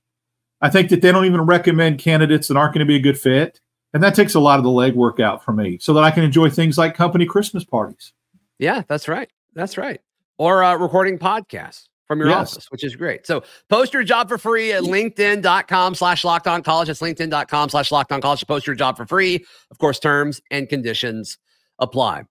I 0.60 0.70
think 0.70 0.90
that 0.90 1.02
they 1.02 1.10
don't 1.10 1.24
even 1.24 1.40
recommend 1.40 1.98
candidates 1.98 2.48
that 2.48 2.56
aren't 2.56 2.74
going 2.74 2.86
to 2.86 2.88
be 2.88 2.96
a 2.96 3.00
good 3.00 3.18
fit. 3.18 3.60
And 3.94 4.02
that 4.02 4.14
takes 4.14 4.34
a 4.34 4.40
lot 4.40 4.58
of 4.58 4.64
the 4.64 4.70
legwork 4.70 5.20
out 5.20 5.44
for 5.44 5.52
me 5.52 5.78
so 5.80 5.92
that 5.94 6.02
I 6.02 6.10
can 6.10 6.24
enjoy 6.24 6.48
things 6.48 6.78
like 6.78 6.94
company 6.94 7.26
Christmas 7.26 7.64
parties. 7.64 8.12
Yeah, 8.58 8.82
that's 8.88 9.08
right. 9.08 9.30
That's 9.54 9.76
right. 9.76 10.00
Or 10.38 10.64
uh, 10.64 10.76
recording 10.76 11.18
podcasts 11.18 11.88
from 12.06 12.18
your 12.18 12.28
yes. 12.28 12.52
office, 12.52 12.70
which 12.70 12.84
is 12.84 12.96
great. 12.96 13.26
So 13.26 13.42
post 13.68 13.92
your 13.92 14.02
job 14.02 14.28
for 14.28 14.38
free 14.38 14.72
at 14.72 14.82
linkedin.com 14.82 15.94
slash 15.94 16.24
locked 16.24 16.46
on 16.46 16.62
college. 16.62 16.88
That's 16.88 17.00
linkedin.com 17.00 17.68
slash 17.68 17.92
locked 17.92 18.12
on 18.12 18.20
college 18.20 18.46
post 18.46 18.66
your 18.66 18.76
job 18.76 18.96
for 18.96 19.06
free. 19.06 19.44
Of 19.70 19.78
course, 19.78 19.98
terms 19.98 20.40
and 20.50 20.68
conditions 20.68 21.38
apply. 21.78 22.24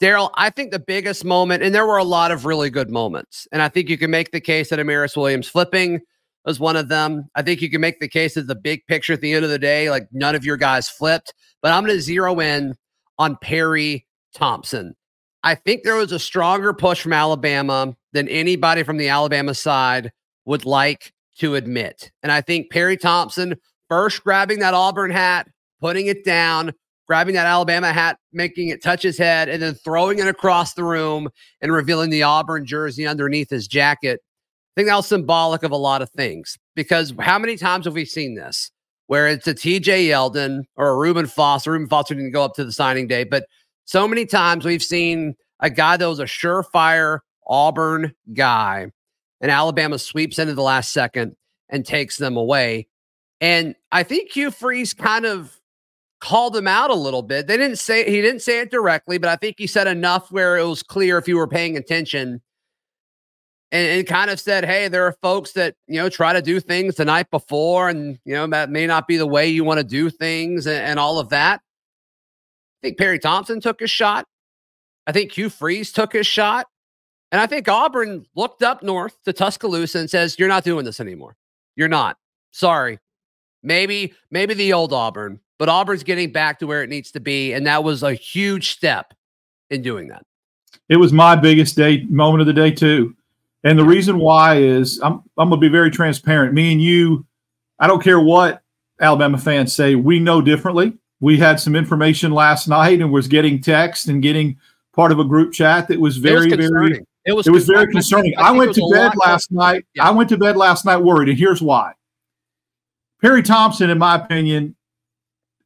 Darrell, 0.00 0.32
I 0.34 0.50
think 0.50 0.72
the 0.72 0.80
biggest 0.80 1.24
moment, 1.24 1.62
and 1.62 1.72
there 1.72 1.86
were 1.86 1.98
a 1.98 2.04
lot 2.04 2.32
of 2.32 2.44
really 2.44 2.70
good 2.70 2.90
moments, 2.90 3.46
and 3.52 3.62
I 3.62 3.68
think 3.68 3.88
you 3.88 3.96
can 3.96 4.10
make 4.10 4.32
the 4.32 4.40
case 4.40 4.70
that 4.70 4.80
Amaris 4.80 5.16
Williams 5.16 5.46
flipping 5.46 6.00
was 6.44 6.60
one 6.60 6.76
of 6.76 6.88
them. 6.88 7.28
I 7.34 7.42
think 7.42 7.62
you 7.62 7.70
can 7.70 7.80
make 7.80 8.00
the 8.00 8.08
case 8.08 8.34
that 8.34 8.46
the 8.46 8.54
big 8.54 8.86
picture 8.86 9.12
at 9.12 9.20
the 9.20 9.32
end 9.32 9.44
of 9.44 9.50
the 9.50 9.58
day, 9.58 9.90
like 9.90 10.08
none 10.12 10.34
of 10.34 10.44
your 10.44 10.56
guys 10.56 10.88
flipped, 10.88 11.32
but 11.60 11.72
I'm 11.72 11.84
going 11.84 11.96
to 11.96 12.02
zero 12.02 12.40
in 12.40 12.74
on 13.18 13.36
Perry 13.40 14.06
Thompson. 14.34 14.94
I 15.44 15.54
think 15.54 15.82
there 15.82 15.96
was 15.96 16.12
a 16.12 16.18
stronger 16.18 16.72
push 16.72 17.02
from 17.02 17.12
Alabama 17.12 17.96
than 18.12 18.28
anybody 18.28 18.82
from 18.82 18.96
the 18.96 19.08
Alabama 19.08 19.54
side 19.54 20.12
would 20.44 20.64
like 20.64 21.12
to 21.38 21.54
admit. 21.54 22.10
And 22.22 22.30
I 22.30 22.40
think 22.40 22.70
Perry 22.70 22.96
Thompson 22.96 23.56
first 23.88 24.22
grabbing 24.22 24.60
that 24.60 24.74
Auburn 24.74 25.10
hat, 25.10 25.48
putting 25.80 26.06
it 26.06 26.24
down, 26.24 26.72
grabbing 27.06 27.34
that 27.34 27.46
Alabama 27.46 27.92
hat, 27.92 28.18
making 28.32 28.68
it 28.68 28.82
touch 28.82 29.02
his 29.02 29.18
head, 29.18 29.48
and 29.48 29.62
then 29.62 29.74
throwing 29.74 30.18
it 30.18 30.28
across 30.28 30.74
the 30.74 30.84
room 30.84 31.28
and 31.60 31.72
revealing 31.72 32.10
the 32.10 32.22
Auburn 32.22 32.64
jersey 32.64 33.06
underneath 33.06 33.50
his 33.50 33.66
jacket. 33.66 34.20
I 34.74 34.80
think 34.80 34.88
that 34.88 34.96
was 34.96 35.06
symbolic 35.06 35.62
of 35.62 35.70
a 35.70 35.76
lot 35.76 36.00
of 36.00 36.10
things 36.10 36.58
because 36.74 37.12
how 37.20 37.38
many 37.38 37.56
times 37.56 37.84
have 37.84 37.94
we 37.94 38.06
seen 38.06 38.34
this 38.34 38.70
where 39.06 39.28
it's 39.28 39.46
a 39.46 39.54
TJ 39.54 40.08
Yeldon 40.08 40.62
or 40.76 40.88
a 40.88 40.96
Reuben 40.96 41.26
Foster? 41.26 41.72
Reuben 41.72 41.88
Foster 41.88 42.14
didn't 42.14 42.32
go 42.32 42.42
up 42.42 42.54
to 42.54 42.64
the 42.64 42.72
signing 42.72 43.06
day, 43.06 43.24
but 43.24 43.46
so 43.84 44.08
many 44.08 44.24
times 44.24 44.64
we've 44.64 44.82
seen 44.82 45.34
a 45.60 45.68
guy 45.68 45.96
that 45.96 46.08
was 46.08 46.20
a 46.20 46.24
surefire 46.24 47.18
Auburn 47.46 48.14
guy, 48.32 48.86
and 49.40 49.50
Alabama 49.50 49.98
sweeps 49.98 50.38
into 50.38 50.54
the 50.54 50.62
last 50.62 50.92
second 50.92 51.36
and 51.68 51.84
takes 51.84 52.16
them 52.16 52.36
away. 52.36 52.86
And 53.40 53.74
I 53.90 54.04
think 54.04 54.30
Hugh 54.30 54.50
Freeze 54.50 54.94
kind 54.94 55.26
of 55.26 55.58
called 56.20 56.56
him 56.56 56.68
out 56.68 56.90
a 56.90 56.94
little 56.94 57.22
bit. 57.22 57.48
They 57.48 57.56
didn't 57.56 57.78
say 57.78 58.08
he 58.08 58.22
didn't 58.22 58.42
say 58.42 58.60
it 58.60 58.70
directly, 58.70 59.18
but 59.18 59.28
I 59.28 59.36
think 59.36 59.56
he 59.58 59.66
said 59.66 59.88
enough 59.88 60.30
where 60.30 60.56
it 60.56 60.64
was 60.64 60.82
clear 60.82 61.18
if 61.18 61.26
you 61.26 61.36
were 61.36 61.48
paying 61.48 61.76
attention. 61.76 62.40
And, 63.72 63.88
and 63.88 64.06
kind 64.06 64.30
of 64.30 64.38
said, 64.38 64.64
"Hey, 64.64 64.88
there 64.88 65.06
are 65.06 65.16
folks 65.22 65.52
that 65.52 65.74
you 65.88 65.96
know 65.96 66.08
try 66.08 66.34
to 66.34 66.42
do 66.42 66.60
things 66.60 66.96
the 66.96 67.06
night 67.06 67.30
before, 67.30 67.88
and 67.88 68.18
you 68.24 68.34
know 68.34 68.46
that 68.48 68.70
may 68.70 68.86
not 68.86 69.08
be 69.08 69.16
the 69.16 69.26
way 69.26 69.48
you 69.48 69.64
want 69.64 69.78
to 69.78 69.84
do 69.84 70.10
things, 70.10 70.66
and, 70.66 70.84
and 70.84 70.98
all 70.98 71.18
of 71.18 71.30
that." 71.30 71.60
I 72.82 72.88
think 72.88 72.98
Perry 72.98 73.18
Thompson 73.18 73.60
took 73.60 73.80
his 73.80 73.90
shot. 73.90 74.26
I 75.06 75.12
think 75.12 75.32
Hugh 75.32 75.48
Freeze 75.48 75.92
took 75.92 76.12
his 76.12 76.26
shot. 76.26 76.66
And 77.30 77.40
I 77.40 77.46
think 77.46 77.68
Auburn 77.68 78.26
looked 78.34 78.62
up 78.62 78.82
north 78.82 79.16
to 79.24 79.32
Tuscaloosa 79.32 79.98
and 79.98 80.10
says, 80.10 80.38
You're 80.38 80.48
not 80.48 80.64
doing 80.64 80.84
this 80.84 81.00
anymore. 81.00 81.36
You're 81.76 81.88
not. 81.88 82.18
Sorry. 82.50 82.98
Maybe, 83.62 84.12
maybe 84.30 84.54
the 84.54 84.72
old 84.72 84.92
Auburn, 84.92 85.40
but 85.58 85.68
Auburn's 85.68 86.02
getting 86.02 86.30
back 86.30 86.58
to 86.58 86.66
where 86.66 86.82
it 86.82 86.90
needs 86.90 87.10
to 87.12 87.20
be. 87.20 87.52
And 87.52 87.66
that 87.66 87.84
was 87.84 88.02
a 88.02 88.12
huge 88.12 88.72
step 88.72 89.14
in 89.70 89.80
doing 89.80 90.08
that. 90.08 90.24
It 90.88 90.96
was 90.96 91.12
my 91.12 91.36
biggest 91.36 91.76
day 91.76 92.04
moment 92.10 92.42
of 92.42 92.46
the 92.46 92.52
day, 92.52 92.70
too. 92.70 93.16
And 93.64 93.78
the 93.78 93.84
reason 93.84 94.18
why 94.18 94.56
is 94.56 95.00
I'm 95.02 95.22
I'm 95.38 95.48
gonna 95.48 95.58
be 95.58 95.68
very 95.68 95.90
transparent. 95.90 96.54
Me 96.54 96.72
and 96.72 96.82
you, 96.82 97.26
I 97.78 97.86
don't 97.86 98.02
care 98.02 98.20
what 98.20 98.62
Alabama 99.00 99.38
fans 99.38 99.74
say, 99.74 99.94
we 99.94 100.18
know 100.18 100.40
differently. 100.40 100.94
We 101.20 101.38
had 101.38 101.60
some 101.60 101.76
information 101.76 102.32
last 102.32 102.68
night 102.68 103.00
and 103.00 103.12
was 103.12 103.28
getting 103.28 103.60
text 103.60 104.08
and 104.08 104.22
getting 104.22 104.58
part 104.92 105.12
of 105.12 105.18
a 105.18 105.24
group 105.24 105.52
chat 105.52 105.88
that 105.88 106.00
was 106.00 106.16
very, 106.16 106.48
was 106.48 106.68
very 106.68 107.04
it 107.24 107.32
was, 107.32 107.46
it 107.46 107.50
was 107.50 107.66
very 107.66 107.90
concerning. 107.92 108.34
I, 108.36 108.48
I 108.48 108.50
went 108.50 108.74
to 108.74 108.90
bed 108.92 109.12
last 109.16 109.50
of, 109.50 109.56
night. 109.56 109.84
Yeah. 109.94 110.08
I 110.08 110.10
went 110.10 110.28
to 110.30 110.36
bed 110.36 110.56
last 110.56 110.84
night 110.84 110.96
worried, 110.96 111.28
and 111.28 111.38
here's 111.38 111.62
why. 111.62 111.92
Perry 113.20 113.42
Thompson, 113.42 113.90
in 113.90 113.98
my 113.98 114.16
opinion, 114.16 114.74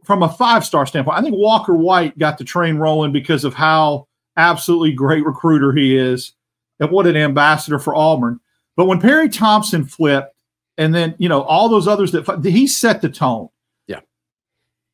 from 0.05 0.23
a 0.23 0.29
five 0.29 0.65
star 0.65 0.85
standpoint, 0.85 1.19
I 1.19 1.23
think 1.23 1.35
Walker 1.37 1.75
White 1.75 2.19
got 2.19 2.37
the 2.37 2.45
train 2.45 2.76
rolling 2.76 3.12
because 3.12 3.45
of 3.45 3.55
how 3.55 4.07
absolutely 4.37 4.93
great 4.93 5.25
recruiter 5.25 5.73
he 5.73 5.97
is 5.97 6.33
and 6.80 6.90
what 6.90 7.06
an 7.06 7.16
ambassador 7.16 7.78
for 7.78 7.95
Auburn. 7.95 8.40
But 8.76 8.87
when 8.87 9.00
Perry 9.00 9.28
Thompson 9.28 9.85
flipped, 9.85 10.37
and 10.78 10.95
then, 10.95 11.14
you 11.18 11.28
know, 11.28 11.42
all 11.42 11.68
those 11.68 11.88
others 11.88 12.12
that 12.12 12.45
he 12.45 12.66
set 12.66 13.00
the 13.00 13.09
tone. 13.09 13.49
Yeah. 13.87 14.00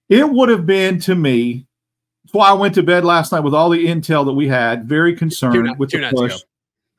It 0.09 0.29
would 0.29 0.49
have 0.49 0.67
been 0.67 1.01
to 1.01 1.15
me. 1.15 1.67
That's 2.25 2.35
why 2.35 2.49
I 2.49 2.53
went 2.53 2.75
to 2.77 2.83
bed 2.83 3.05
last 3.05 3.33
night 3.33 3.41
with 3.41 3.55
all 3.55 3.69
the 3.69 3.85
intel 3.85 4.25
that 4.25 4.33
we 4.33 4.47
had, 4.47 4.85
very 4.85 5.17
concerned 5.17 5.55
two, 5.55 5.75
with 5.77 5.91
two 5.91 6.01
the 6.01 6.11
push. 6.15 6.35
Ago. 6.35 6.43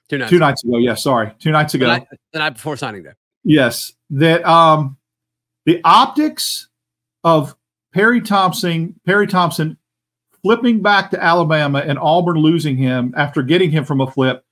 Two 0.10 0.18
nights. 0.18 0.30
Two 0.30 0.36
ago. 0.36 0.46
nights 0.46 0.64
ago. 0.66 0.78
Yeah, 0.78 0.96
sorry. 0.96 1.34
Two 1.40 1.52
nights 1.52 1.74
ago. 1.74 1.86
The 1.86 1.92
night, 1.92 2.08
the 2.34 2.40
night 2.40 2.50
before 2.56 2.76
signing 2.76 3.04
day. 3.04 3.12
Yes, 3.46 3.94
that 4.10 4.46
um, 4.46 4.98
the 5.66 5.80
optics 5.84 6.68
of 7.24 7.56
Perry 7.94 8.22
Thompson, 8.22 9.00
Perry 9.06 9.28
Thompson 9.28 9.78
flipping 10.42 10.82
back 10.82 11.12
to 11.12 11.24
Alabama 11.24 11.80
and 11.80 11.98
Auburn 11.98 12.38
losing 12.38 12.76
him 12.76 13.14
after 13.16 13.42
getting 13.42 13.72
him 13.72 13.86
from 13.86 14.02
a 14.02 14.12
flip 14.12 14.44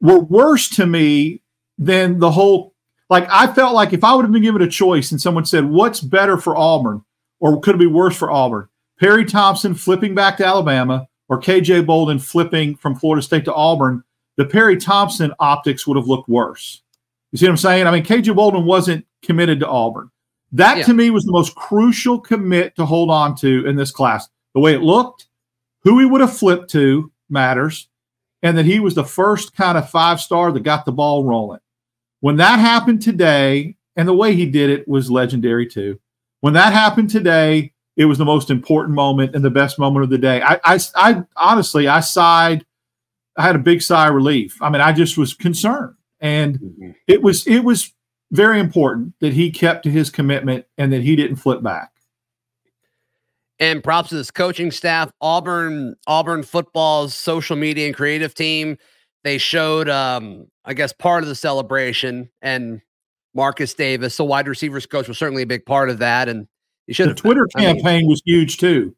were 0.00 0.20
worse 0.20 0.68
to 0.70 0.86
me 0.86 1.42
than 1.78 2.18
the 2.18 2.30
whole. 2.30 2.74
Like 3.08 3.26
I 3.30 3.52
felt 3.52 3.74
like 3.74 3.92
if 3.92 4.04
I 4.04 4.14
would 4.14 4.24
have 4.24 4.32
been 4.32 4.42
given 4.42 4.62
a 4.62 4.68
choice 4.68 5.10
and 5.10 5.20
someone 5.20 5.44
said, 5.44 5.64
"What's 5.64 6.00
better 6.00 6.36
for 6.36 6.56
Auburn?" 6.56 7.04
or 7.40 7.58
could 7.60 7.74
it 7.74 7.78
be 7.78 7.86
worse 7.86 8.16
for 8.16 8.30
Auburn? 8.30 8.68
Perry 8.98 9.24
Thompson 9.24 9.74
flipping 9.74 10.14
back 10.14 10.36
to 10.36 10.46
Alabama 10.46 11.08
or 11.30 11.40
KJ 11.40 11.86
Bolden 11.86 12.18
flipping 12.18 12.76
from 12.76 12.94
Florida 12.94 13.22
State 13.22 13.46
to 13.46 13.54
Auburn 13.54 14.04
the 14.40 14.46
Perry 14.46 14.78
Thompson 14.78 15.34
optics 15.38 15.86
would 15.86 15.98
have 15.98 16.06
looked 16.06 16.26
worse. 16.26 16.80
You 17.30 17.36
see 17.36 17.44
what 17.44 17.50
I'm 17.50 17.56
saying? 17.58 17.86
I 17.86 17.90
mean, 17.90 18.02
KJ 18.02 18.34
Bolden 18.34 18.64
wasn't 18.64 19.04
committed 19.20 19.60
to 19.60 19.68
Auburn. 19.68 20.10
That 20.52 20.78
yeah. 20.78 20.84
to 20.84 20.94
me 20.94 21.10
was 21.10 21.24
the 21.24 21.32
most 21.32 21.54
crucial 21.56 22.18
commit 22.18 22.74
to 22.76 22.86
hold 22.86 23.10
on 23.10 23.36
to 23.36 23.66
in 23.66 23.76
this 23.76 23.90
class. 23.90 24.30
The 24.54 24.60
way 24.60 24.72
it 24.72 24.80
looked, 24.80 25.26
who 25.82 25.98
he 25.98 26.06
would 26.06 26.22
have 26.22 26.34
flipped 26.34 26.70
to 26.70 27.12
matters, 27.28 27.89
and 28.42 28.56
that 28.56 28.66
he 28.66 28.80
was 28.80 28.94
the 28.94 29.04
first 29.04 29.54
kind 29.54 29.76
of 29.76 29.90
five 29.90 30.20
star 30.20 30.52
that 30.52 30.62
got 30.62 30.84
the 30.84 30.92
ball 30.92 31.24
rolling. 31.24 31.60
When 32.20 32.36
that 32.36 32.58
happened 32.58 33.02
today, 33.02 33.76
and 33.96 34.06
the 34.08 34.14
way 34.14 34.34
he 34.34 34.46
did 34.46 34.70
it 34.70 34.86
was 34.88 35.10
legendary 35.10 35.66
too. 35.66 35.98
When 36.40 36.54
that 36.54 36.72
happened 36.72 37.10
today, 37.10 37.72
it 37.96 38.06
was 38.06 38.18
the 38.18 38.24
most 38.24 38.50
important 38.50 38.94
moment 38.94 39.34
and 39.34 39.44
the 39.44 39.50
best 39.50 39.78
moment 39.78 40.04
of 40.04 40.10
the 40.10 40.18
day. 40.18 40.40
I, 40.40 40.58
I, 40.64 40.80
I 40.94 41.22
honestly, 41.36 41.86
I 41.86 42.00
sighed 42.00 42.64
I 43.36 43.42
had 43.42 43.56
a 43.56 43.60
big 43.60 43.82
sigh 43.82 44.08
of 44.08 44.14
relief. 44.14 44.60
I 44.60 44.70
mean, 44.70 44.80
I 44.80 44.92
just 44.92 45.16
was 45.16 45.34
concerned, 45.34 45.94
and 46.20 46.58
mm-hmm. 46.58 46.90
it 47.06 47.22
was 47.22 47.46
it 47.46 47.60
was 47.60 47.92
very 48.32 48.60
important 48.60 49.14
that 49.20 49.32
he 49.32 49.50
kept 49.50 49.84
to 49.84 49.90
his 49.90 50.10
commitment 50.10 50.66
and 50.78 50.92
that 50.92 51.02
he 51.02 51.16
didn't 51.16 51.36
flip 51.36 51.62
back. 51.62 51.90
And 53.60 53.84
props 53.84 54.08
to 54.08 54.14
this 54.16 54.30
coaching 54.30 54.70
staff, 54.70 55.12
Auburn 55.20 55.94
Auburn 56.06 56.42
football's 56.42 57.14
social 57.14 57.56
media 57.56 57.86
and 57.86 57.94
creative 57.94 58.34
team. 58.34 58.78
They 59.22 59.36
showed, 59.36 59.88
um, 59.88 60.46
I 60.64 60.72
guess, 60.72 60.94
part 60.94 61.22
of 61.22 61.28
the 61.28 61.34
celebration, 61.34 62.30
and 62.40 62.80
Marcus 63.34 63.74
Davis, 63.74 64.16
the 64.16 64.24
wide 64.24 64.48
receivers 64.48 64.86
coach, 64.86 65.08
was 65.08 65.18
certainly 65.18 65.42
a 65.42 65.46
big 65.46 65.66
part 65.66 65.90
of 65.90 65.98
that. 65.98 66.28
And 66.28 66.48
he 66.86 66.94
should. 66.94 67.10
The 67.10 67.14
Twitter 67.14 67.46
been. 67.54 67.76
campaign 67.76 67.86
I 67.86 67.98
mean, 67.98 68.08
was 68.08 68.22
huge 68.24 68.56
too. 68.56 68.96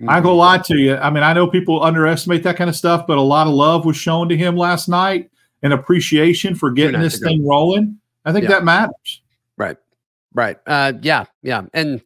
Mm-hmm. 0.00 0.08
I 0.10 0.20
go 0.20 0.36
lie 0.36 0.58
to 0.58 0.76
you. 0.76 0.96
I 0.96 1.10
mean, 1.10 1.24
I 1.24 1.32
know 1.32 1.48
people 1.48 1.82
underestimate 1.82 2.44
that 2.44 2.56
kind 2.56 2.70
of 2.70 2.76
stuff, 2.76 3.06
but 3.06 3.18
a 3.18 3.22
lot 3.22 3.48
of 3.48 3.52
love 3.52 3.84
was 3.84 3.96
shown 3.96 4.28
to 4.28 4.36
him 4.36 4.56
last 4.56 4.88
night 4.88 5.30
and 5.62 5.72
appreciation 5.72 6.54
for 6.54 6.70
getting 6.70 7.00
this 7.00 7.18
thing 7.18 7.44
rolling. 7.46 7.98
I 8.24 8.32
think 8.32 8.44
yeah. 8.44 8.50
that 8.50 8.64
matters. 8.64 9.22
Right. 9.56 9.76
Right. 10.34 10.56
Uh, 10.66 10.94
yeah. 11.02 11.24
Yeah. 11.42 11.62
And 11.72 12.02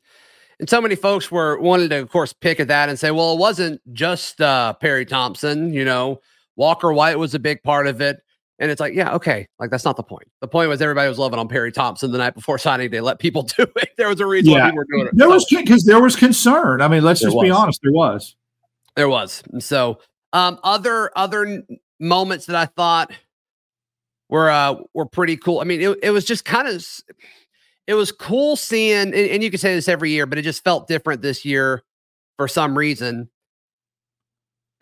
and 0.61 0.69
so 0.69 0.81
many 0.81 0.95
folks 0.95 1.31
were 1.31 1.59
wanted 1.59 1.91
to, 1.91 1.99
of 2.01 2.11
course, 2.11 2.33
pick 2.33 2.61
at 2.61 2.69
that 2.69 2.89
and 2.89 2.99
say, 2.99 3.11
well, 3.11 3.35
it 3.35 3.39
wasn't 3.39 3.81
just 3.93 4.41
uh, 4.41 4.73
Perry 4.75 5.07
Thompson. 5.07 5.73
You 5.73 5.85
know, 5.85 6.21
Walker 6.57 6.93
White 6.93 7.19
was 7.19 7.35
a 7.35 7.39
big 7.39 7.63
part 7.63 7.87
of 7.87 8.01
it. 8.01 8.21
And 8.61 8.73
it's 8.73 8.81
like, 8.81 8.93
yeah, 8.93 9.15
okay. 9.15 9.47
Like 9.61 9.71
that's 9.71 9.85
not 9.85 9.97
the 9.97 10.03
point. 10.03 10.29
The 10.41 10.49
point 10.49 10.69
was 10.69 10.83
everybody 10.83 11.09
was 11.09 11.19
loving 11.19 11.39
on 11.39 11.47
Perry 11.47 11.71
Thompson 11.71 12.11
the 12.11 12.19
night 12.19 12.35
before 12.35 12.59
signing 12.59 12.91
day. 12.91 13.01
Let 13.01 13.21
people 13.21 13.43
do 13.57 13.67
it. 13.77 13.91
There 13.97 14.09
was 14.09 14.19
a 14.21 14.27
reason 14.27 14.53
yeah. 14.53 14.65
why 14.65 14.71
people 14.71 14.77
were 14.79 14.87
doing 14.91 15.07
it. 15.07 15.17
There 15.17 15.29
was 15.29 15.47
because 15.49 15.85
there 15.85 16.03
was 16.03 16.17
concern. 16.17 16.83
I 16.83 16.89
mean, 16.89 17.05
let's 17.05 17.21
just 17.21 17.37
was. 17.37 17.45
be 17.45 17.51
honest. 17.51 17.81
There 17.83 17.93
was. 17.93 18.35
There 18.97 19.09
was. 19.09 19.43
And 19.53 19.63
so 19.63 20.01
Um, 20.33 20.59
other 20.65 21.13
other 21.17 21.63
moments 22.01 22.47
that 22.47 22.57
I 22.57 22.67
thought 22.67 23.13
were 24.29 24.51
uh 24.51 24.75
were 24.93 25.07
pretty 25.07 25.37
cool. 25.37 25.61
I 25.61 25.65
mean, 25.65 25.81
it, 25.81 25.99
it 26.03 26.11
was 26.11 26.25
just 26.25 26.45
kind 26.45 26.67
of 26.67 26.85
it 27.89 27.95
was 27.95 28.13
cool 28.13 28.55
seeing, 28.55 28.99
and, 28.99 29.15
and 29.15 29.43
you 29.43 29.51
can 29.51 29.59
say 29.59 29.75
this 29.75 29.89
every 29.89 30.11
year, 30.11 30.27
but 30.27 30.37
it 30.37 30.43
just 30.43 30.63
felt 30.63 30.87
different 30.87 31.23
this 31.23 31.47
year 31.47 31.83
for 32.37 32.47
some 32.47 32.77
reason. 32.77 33.31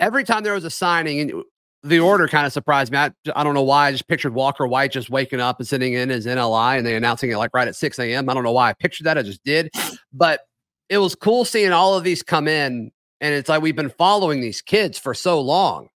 Every 0.01 0.25
time 0.25 0.43
there 0.43 0.55
was 0.55 0.65
a 0.65 0.71
signing, 0.71 1.21
and 1.21 1.33
uh, 1.33 1.43
the 1.85 2.01
order 2.01 2.27
kind 2.27 2.47
of 2.47 2.53
surprised 2.53 2.91
me. 2.91 2.99
I, 2.99 3.13
I 3.37 3.45
don't 3.45 3.55
know 3.55 3.63
why. 3.63 3.87
I 3.87 3.93
just 3.93 4.09
pictured 4.09 4.35
Walker 4.35 4.67
White 4.67 4.91
just 4.91 5.09
waking 5.09 5.41
up 5.41 5.61
and 5.61 5.69
sitting 5.69 5.93
in 5.95 6.09
his 6.09 6.27
NLI 6.27 6.79
and 6.79 6.85
they 6.85 6.97
announcing 6.97 7.31
it 7.31 7.37
like 7.37 7.53
right 7.55 7.69
at 7.69 7.77
6 7.77 7.99
a.m. 8.01 8.29
I 8.29 8.35
don't 8.35 8.43
know 8.43 8.51
why 8.51 8.71
I 8.71 8.73
pictured 8.73 9.05
that. 9.05 9.17
I 9.17 9.23
just 9.23 9.45
did. 9.45 9.71
But 10.13 10.41
it 10.89 10.99
was 10.99 11.15
cool 11.15 11.45
seeing 11.45 11.73
all 11.73 11.95
of 11.97 12.03
these 12.03 12.25
come 12.25 12.49
in. 12.49 12.91
And 13.21 13.35
it's 13.35 13.49
like 13.49 13.63
we've 13.63 13.77
been 13.77 13.91
following 13.91 14.41
these 14.41 14.61
kids 14.61 14.99
for 14.99 15.15
so 15.15 15.41
long. 15.41 15.89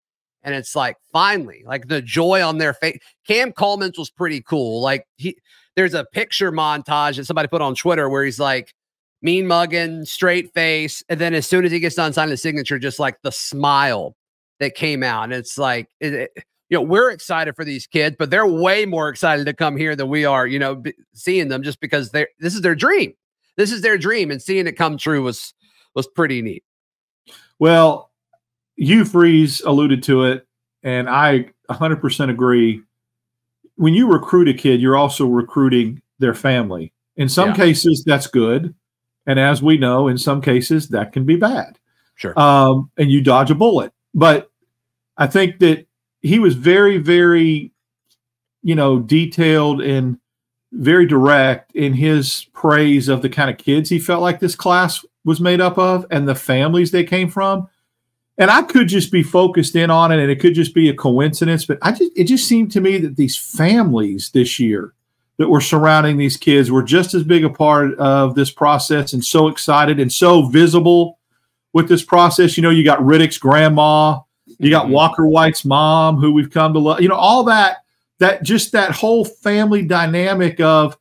And 0.42 0.54
it's 0.54 0.76
like 0.76 0.96
finally, 1.10 1.62
like 1.64 1.88
the 1.88 2.02
joy 2.02 2.44
on 2.46 2.58
their 2.58 2.74
face. 2.74 2.98
Cam 3.26 3.52
Coleman's 3.52 3.98
was 3.98 4.10
pretty 4.10 4.42
cool. 4.42 4.82
Like 4.82 5.06
he 5.16 5.38
there's 5.78 5.94
a 5.94 6.04
picture 6.04 6.50
montage 6.50 7.18
that 7.18 7.24
somebody 7.24 7.46
put 7.46 7.62
on 7.62 7.72
Twitter 7.72 8.08
where 8.08 8.24
he's 8.24 8.40
like 8.40 8.74
mean 9.22 9.46
mugging, 9.46 10.04
straight 10.04 10.52
face. 10.52 11.04
And 11.08 11.20
then 11.20 11.34
as 11.34 11.46
soon 11.46 11.64
as 11.64 11.70
he 11.70 11.78
gets 11.78 11.94
done 11.94 12.12
signing 12.12 12.30
the 12.30 12.36
signature, 12.36 12.80
just 12.80 12.98
like 12.98 13.16
the 13.22 13.30
smile 13.30 14.16
that 14.58 14.74
came 14.74 15.04
out. 15.04 15.22
And 15.22 15.32
it's 15.32 15.56
like, 15.56 15.88
it, 16.00 16.14
it, 16.14 16.30
you 16.68 16.76
know, 16.76 16.82
we're 16.82 17.12
excited 17.12 17.54
for 17.54 17.64
these 17.64 17.86
kids, 17.86 18.16
but 18.18 18.28
they're 18.28 18.44
way 18.44 18.86
more 18.86 19.08
excited 19.08 19.46
to 19.46 19.52
come 19.52 19.76
here 19.76 19.94
than 19.94 20.08
we 20.08 20.24
are, 20.24 20.48
you 20.48 20.58
know, 20.58 20.74
b- 20.74 20.94
seeing 21.14 21.46
them 21.46 21.62
just 21.62 21.78
because 21.78 22.10
they're, 22.10 22.28
this 22.40 22.56
is 22.56 22.62
their 22.62 22.74
dream. 22.74 23.14
This 23.56 23.70
is 23.70 23.80
their 23.80 23.96
dream. 23.96 24.32
And 24.32 24.42
seeing 24.42 24.66
it 24.66 24.72
come 24.72 24.98
true 24.98 25.22
was, 25.22 25.54
was 25.94 26.08
pretty 26.08 26.42
neat. 26.42 26.64
Well, 27.60 28.10
Hugh 28.74 29.04
Freeze 29.04 29.60
alluded 29.60 30.02
to 30.04 30.24
it, 30.24 30.44
and 30.82 31.08
I 31.08 31.50
100% 31.70 32.30
agree. 32.30 32.82
When 33.78 33.94
you 33.94 34.06
recruit 34.12 34.48
a 34.48 34.54
kid, 34.54 34.80
you're 34.80 34.96
also 34.96 35.26
recruiting 35.26 36.02
their 36.18 36.34
family. 36.34 36.92
In 37.16 37.28
some 37.28 37.50
yeah. 37.50 37.56
cases, 37.56 38.04
that's 38.06 38.26
good. 38.26 38.74
And 39.26 39.40
as 39.40 39.62
we 39.62 39.76
know, 39.76 40.08
in 40.08 40.18
some 40.18 40.40
cases, 40.40 40.88
that 40.90 41.12
can 41.12 41.24
be 41.24 41.36
bad. 41.36 41.78
Sure. 42.14 42.38
Um, 42.38 42.90
and 42.96 43.10
you 43.10 43.20
dodge 43.20 43.50
a 43.50 43.54
bullet 43.54 43.92
but 44.14 44.50
I 45.16 45.26
think 45.26 45.60
that 45.60 45.86
he 46.20 46.38
was 46.38 46.54
very, 46.54 46.98
very, 46.98 47.72
you 48.62 48.74
know, 48.74 48.98
detailed 48.98 49.80
and 49.80 50.18
very 50.72 51.06
direct 51.06 51.74
in 51.74 51.94
his 51.94 52.46
praise 52.52 53.08
of 53.08 53.22
the 53.22 53.28
kind 53.28 53.48
of 53.48 53.56
kids 53.56 53.88
he 53.88 53.98
felt 53.98 54.20
like 54.20 54.40
this 54.40 54.54
class 54.54 55.04
was 55.24 55.40
made 55.40 55.60
up 55.60 55.78
of 55.78 56.04
and 56.10 56.28
the 56.28 56.34
families 56.34 56.90
they 56.90 57.04
came 57.04 57.28
from. 57.28 57.68
And 58.38 58.50
I 58.50 58.62
could 58.62 58.86
just 58.86 59.10
be 59.10 59.22
focused 59.24 59.74
in 59.74 59.90
on 59.90 60.12
it 60.12 60.20
and 60.20 60.30
it 60.30 60.38
could 60.40 60.54
just 60.54 60.72
be 60.72 60.88
a 60.88 60.94
coincidence, 60.94 61.66
but 61.66 61.78
I 61.82 61.90
just 61.92 62.12
it 62.16 62.24
just 62.24 62.46
seemed 62.46 62.70
to 62.72 62.80
me 62.80 62.98
that 62.98 63.16
these 63.16 63.36
families 63.36 64.30
this 64.30 64.60
year 64.60 64.94
that 65.38 65.48
were 65.48 65.60
surrounding 65.60 66.16
these 66.16 66.36
kids 66.36 66.70
were 66.70 66.82
just 66.82 67.14
as 67.14 67.24
big 67.24 67.44
a 67.44 67.50
part 67.50 67.96
of 67.98 68.34
this 68.34 68.50
process 68.50 69.12
and 69.12 69.24
so 69.24 69.48
excited 69.48 69.98
and 69.98 70.12
so 70.12 70.42
visible 70.46 71.18
with 71.72 71.88
this 71.88 72.04
process. 72.04 72.56
You 72.56 72.62
know, 72.62 72.70
you 72.70 72.84
got 72.84 73.00
Riddick's 73.00 73.38
grandma, 73.38 74.20
you 74.58 74.70
got 74.70 74.84
mm-hmm. 74.84 74.94
Walker 74.94 75.26
White's 75.26 75.64
mom, 75.64 76.16
who 76.16 76.32
we've 76.32 76.50
come 76.50 76.72
to 76.72 76.78
love. 76.78 77.00
You 77.00 77.08
know, 77.08 77.16
all 77.16 77.44
that 77.44 77.78
that 78.18 78.42
just 78.42 78.72
that 78.72 78.90
whole 78.90 79.24
family 79.24 79.82
dynamic 79.82 80.60
of 80.60 80.96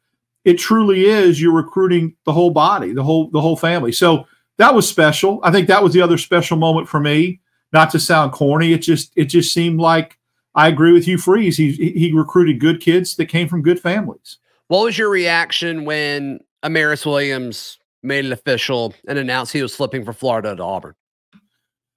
it 0.46 0.58
truly 0.58 1.06
is 1.06 1.42
you're 1.42 1.54
recruiting 1.54 2.16
the 2.26 2.34
whole 2.34 2.52
body, 2.52 2.94
the 2.94 3.04
whole 3.04 3.30
the 3.30 3.42
whole 3.42 3.58
family. 3.58 3.92
So 3.92 4.28
that 4.58 4.74
was 4.74 4.88
special. 4.88 5.40
I 5.44 5.52
think 5.52 5.68
that 5.68 5.84
was 5.84 5.94
the 5.94 6.02
other 6.02 6.18
special 6.18 6.58
moment 6.58 6.88
for 6.88 7.00
me. 7.00 7.40
Not 7.74 7.92
to 7.92 8.00
sound 8.00 8.32
corny, 8.32 8.74
it 8.74 8.80
just 8.80 9.12
it 9.16 9.26
just 9.26 9.54
seemed 9.54 9.80
like 9.80 10.18
I 10.56 10.68
agree 10.68 10.94
with 10.94 11.08
you, 11.08 11.18
Freeze. 11.18 11.58
He 11.58 11.72
he 11.72 12.12
recruited 12.14 12.60
good 12.60 12.82
kids 12.82 13.16
that 13.18 13.28
came 13.28 13.48
from 13.48 13.62
good 13.62 13.80
families. 13.80 14.38
What 14.68 14.84
was 14.84 14.98
your 14.98 15.10
reaction 15.10 15.86
when 15.86 16.40
Amaris 16.64 17.06
Williams 17.06 17.78
made 18.04 18.26
it 18.26 18.32
official 18.32 18.94
and 19.08 19.20
announced 19.20 19.54
he 19.54 19.62
was 19.62 19.76
flipping 19.76 20.06
for 20.06 20.14
Florida 20.14 20.56
to 20.56 20.64
Auburn? 20.64 20.96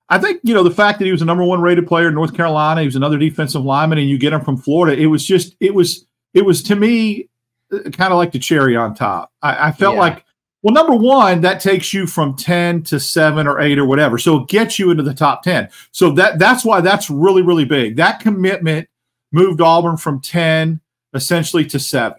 I 0.09 0.19
think 0.19 0.41
you 0.43 0.53
know 0.53 0.65
the 0.65 0.73
fact 0.73 0.99
that 0.99 1.05
he 1.05 1.13
was 1.13 1.23
a 1.23 1.25
number 1.25 1.45
one 1.45 1.63
rated 1.63 1.87
player 1.87 2.09
in 2.09 2.15
North 2.15 2.35
Carolina. 2.35 2.81
He 2.81 2.87
was 2.87 2.97
another 2.97 3.17
defensive 3.17 3.65
lineman, 3.65 3.99
and 3.99 4.11
you 4.11 4.19
get 4.19 4.33
him 4.33 4.41
from 4.41 4.57
Florida. 4.57 5.01
It 5.01 5.07
was 5.07 5.25
just 5.25 5.55
it 5.61 5.73
was 5.73 6.05
it 6.35 6.45
was 6.45 6.63
to 6.65 6.75
me 6.75 7.29
uh, 7.73 7.91
kind 7.91 8.13
of 8.13 8.19
like 8.19 8.33
the 8.33 8.41
cherry 8.41 8.77
on 8.77 8.95
top. 8.95 9.33
I, 9.41 9.69
I 9.69 9.73
felt 9.73 9.95
yeah. 9.95 10.01
like 10.01 10.25
well, 10.63 10.75
number 10.75 10.95
one, 10.95 11.41
that 11.41 11.61
takes 11.61 11.95
you 11.95 12.07
from 12.07 12.37
ten 12.37 12.83
to 12.85 13.01
seven 13.01 13.47
or 13.47 13.61
eight 13.61 13.79
or 13.79 13.87
whatever, 13.87 14.19
so 14.19 14.43
it 14.43 14.49
gets 14.49 14.79
you 14.79 14.91
into 14.91 15.03
the 15.03 15.15
top 15.15 15.43
ten. 15.43 15.69
So 15.93 16.11
that 16.13 16.39
that's 16.39 16.65
why 16.65 16.81
that's 16.81 17.11
really 17.11 17.43
really 17.43 17.65
big. 17.65 17.97
That 17.97 18.21
commitment 18.21 18.89
moved 19.33 19.61
Auburn 19.61 19.97
from 19.97 20.21
ten 20.21 20.81
essentially 21.15 21.65
to 21.67 21.79
seven. 21.79 22.19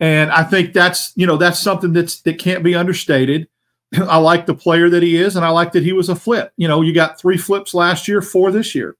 And 0.00 0.30
I 0.30 0.42
think 0.42 0.72
that's, 0.72 1.12
you 1.16 1.26
know, 1.26 1.36
that's 1.36 1.60
something 1.60 1.92
that's 1.92 2.20
that 2.22 2.38
can't 2.38 2.64
be 2.64 2.74
understated. 2.74 3.48
I 3.94 4.18
like 4.18 4.46
the 4.46 4.54
player 4.54 4.90
that 4.90 5.02
he 5.02 5.16
is, 5.16 5.36
and 5.36 5.44
I 5.44 5.50
like 5.50 5.72
that 5.72 5.82
he 5.82 5.92
was 5.92 6.08
a 6.08 6.16
flip. 6.16 6.52
You 6.56 6.68
know, 6.68 6.82
you 6.82 6.92
got 6.92 7.18
three 7.18 7.38
flips 7.38 7.74
last 7.74 8.08
year, 8.08 8.20
four 8.20 8.50
this 8.50 8.74
year. 8.74 8.96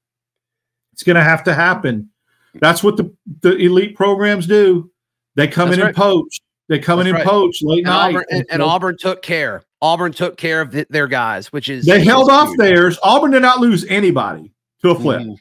It's 0.93 1.03
going 1.03 1.17
to 1.17 1.25
have 1.25 1.45
to 1.45 1.55
happen. 1.55 2.11
That's 2.55 2.85
what 2.85 2.97
the, 2.97 3.13
the 3.41 3.57
elite 3.57 3.97
programs 3.97 4.47
do. 4.47 4.91
They 5.35 5.49
come 5.49 5.69
that's 5.69 5.79
in 5.79 5.83
right. 5.83 5.89
and 5.89 5.97
poach. 5.97 6.41
They 6.69 6.79
come 6.79 6.99
that's 6.99 7.09
in 7.09 7.15
and 7.15 7.25
right. 7.25 7.31
poach 7.31 7.63
late 7.63 7.79
and 7.79 7.87
night. 7.87 8.09
Auburn, 8.09 8.25
and, 8.31 8.47
and, 8.51 8.63
Auburn 8.63 8.97
took 8.99 9.23
care. 9.23 9.63
Auburn 9.83 10.13
took 10.13 10.37
care 10.39 10.61
of 10.63 10.71
the, 10.71 10.87
their 10.89 11.07
guys, 11.07 11.53
which 11.53 11.69
is 11.69 11.85
they 11.85 12.03
held 12.03 12.31
off 12.31 12.49
huge. 12.49 12.59
theirs. 12.59 12.99
Auburn 13.03 13.33
did 13.33 13.43
not 13.43 13.61
lose 13.61 13.85
anybody 13.87 14.51
to 14.83 14.91
a 14.91 14.95
flip. 14.95 15.23
Mm. 15.23 15.37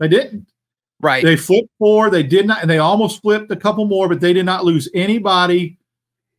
They 0.00 0.08
didn't. 0.08 0.46
Right. 1.00 1.22
They 1.22 1.36
flipped 1.36 1.68
four. 1.78 2.10
They 2.10 2.22
did 2.22 2.46
not, 2.46 2.62
and 2.62 2.70
they 2.70 2.78
almost 2.78 3.22
flipped 3.22 3.50
a 3.50 3.56
couple 3.56 3.84
more, 3.84 4.08
but 4.08 4.20
they 4.20 4.32
did 4.32 4.46
not 4.46 4.64
lose 4.64 4.88
anybody. 4.92 5.78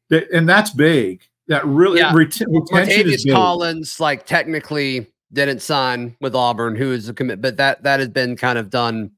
That 0.09 0.29
and 0.31 0.47
that's 0.47 0.71
big. 0.71 1.21
That 1.47 1.65
really 1.65 1.99
yeah. 1.99 2.13
ret- 2.13 2.41
retention 2.47 3.09
is 3.09 3.23
big. 3.23 3.33
Collins, 3.33 3.99
like 3.99 4.25
technically 4.25 5.07
didn't 5.31 5.61
sign 5.61 6.17
with 6.19 6.35
Auburn, 6.35 6.75
who 6.75 6.91
is 6.91 7.07
a 7.07 7.13
commit, 7.13 7.41
but 7.41 7.57
that 7.57 7.83
that 7.83 7.99
has 7.99 8.09
been 8.09 8.35
kind 8.35 8.57
of 8.57 8.69
done 8.69 9.11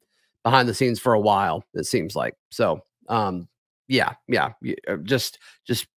behind 0.43 0.69
the 0.69 0.73
scenes 0.73 0.99
for 0.99 1.13
a 1.13 1.19
while. 1.19 1.63
It 1.73 1.85
seems 1.85 2.15
like 2.15 2.35
so. 2.51 2.83
Um, 3.07 3.47
yeah, 3.89 4.13
yeah, 4.29 4.51
uh, 4.87 4.95
just 5.03 5.39
just 5.67 5.87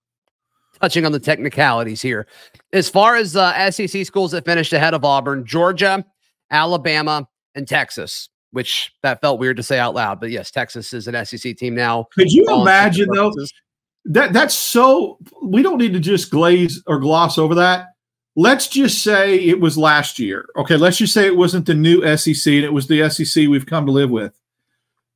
touching 0.81 1.07
on 1.07 1.13
the 1.13 1.21
technicalities 1.21 2.03
here. 2.03 2.27
As 2.73 2.89
far 2.89 3.15
as 3.15 3.37
uh, 3.37 3.71
SEC 3.71 4.05
schools 4.05 4.33
that 4.33 4.45
finished 4.45 4.73
ahead 4.73 4.95
of 4.95 5.05
Auburn, 5.05 5.47
Georgia, 5.47 6.05
Alabama, 6.51 7.29
and 7.55 7.69
Texas 7.69 8.29
which 8.53 8.93
that 9.03 9.21
felt 9.21 9.41
weird 9.41 9.57
to 9.57 9.63
say 9.63 9.79
out 9.79 9.95
loud. 9.95 10.21
But 10.21 10.31
yes, 10.31 10.51
Texas 10.51 10.93
is 10.93 11.09
an 11.09 11.27
SEC 11.27 11.57
team 11.57 11.75
now. 11.75 12.07
Could 12.17 12.33
you 12.33 12.47
imagine 12.49 13.09
though? 13.13 13.33
That 14.05 14.33
that's 14.33 14.55
so 14.55 15.19
we 15.43 15.63
don't 15.63 15.79
need 15.79 15.93
to 15.95 16.01
just 16.01 16.31
glaze 16.31 16.83
or 16.87 16.99
gloss 16.99 17.39
over 17.39 17.55
that. 17.57 17.89
Let's 18.35 18.69
just 18.69 19.03
say 19.03 19.37
it 19.37 19.61
was 19.61 19.77
last 19.77 20.19
year. 20.19 20.49
Okay, 20.57 20.77
let's 20.77 20.97
just 20.97 21.13
say 21.13 21.27
it 21.27 21.37
wasn't 21.37 21.67
the 21.67 21.75
new 21.75 22.01
SEC 22.17 22.53
and 22.53 22.65
it 22.65 22.73
was 22.73 22.87
the 22.87 23.09
SEC 23.11 23.49
we've 23.49 23.67
come 23.67 23.87
to 23.87 23.93
live 23.93 24.11
with. 24.11 24.39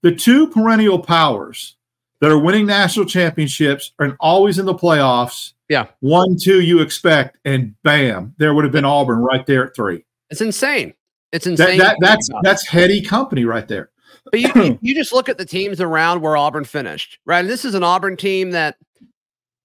The 0.03 0.15
two 0.15 0.49
perennial 0.49 0.99
powers 0.99 1.77
that 2.21 2.31
are 2.31 2.39
winning 2.39 2.67
national 2.67 3.07
championships 3.07 3.93
and 3.99 4.17
always 4.21 4.59
in 4.59 4.67
the 4.67 4.75
playoffs. 4.75 5.53
Yeah. 5.69 5.87
One, 6.01 6.37
two, 6.37 6.61
you 6.61 6.81
expect, 6.81 7.39
and 7.45 7.75
bam, 7.83 8.35
there 8.39 8.55
would 8.55 8.65
have 8.65 8.73
been 8.73 8.85
Auburn 8.85 9.19
right 9.19 9.45
there 9.47 9.67
at 9.67 9.75
three. 9.75 10.05
It's 10.31 10.41
insane. 10.41 10.95
It's 11.33 11.47
insane. 11.47 11.79
That, 11.79 11.97
that 12.01 12.07
that's 12.09 12.29
that's 12.43 12.67
heady 12.67 13.03
company 13.03 13.45
right 13.45 13.67
there. 13.69 13.91
But 14.33 14.41
you, 14.41 14.79
you 14.83 14.93
just 14.93 15.13
look 15.13 15.29
at 15.29 15.39
the 15.39 15.45
teams 15.45 15.81
around 15.81 16.21
where 16.21 16.37
Auburn 16.37 16.65
finished, 16.65 17.21
right? 17.27 17.39
And 17.39 17.49
this 17.49 17.65
is 17.65 17.75
an 17.75 17.85
Auburn 17.85 18.17
team 18.17 18.51
that 18.51 18.77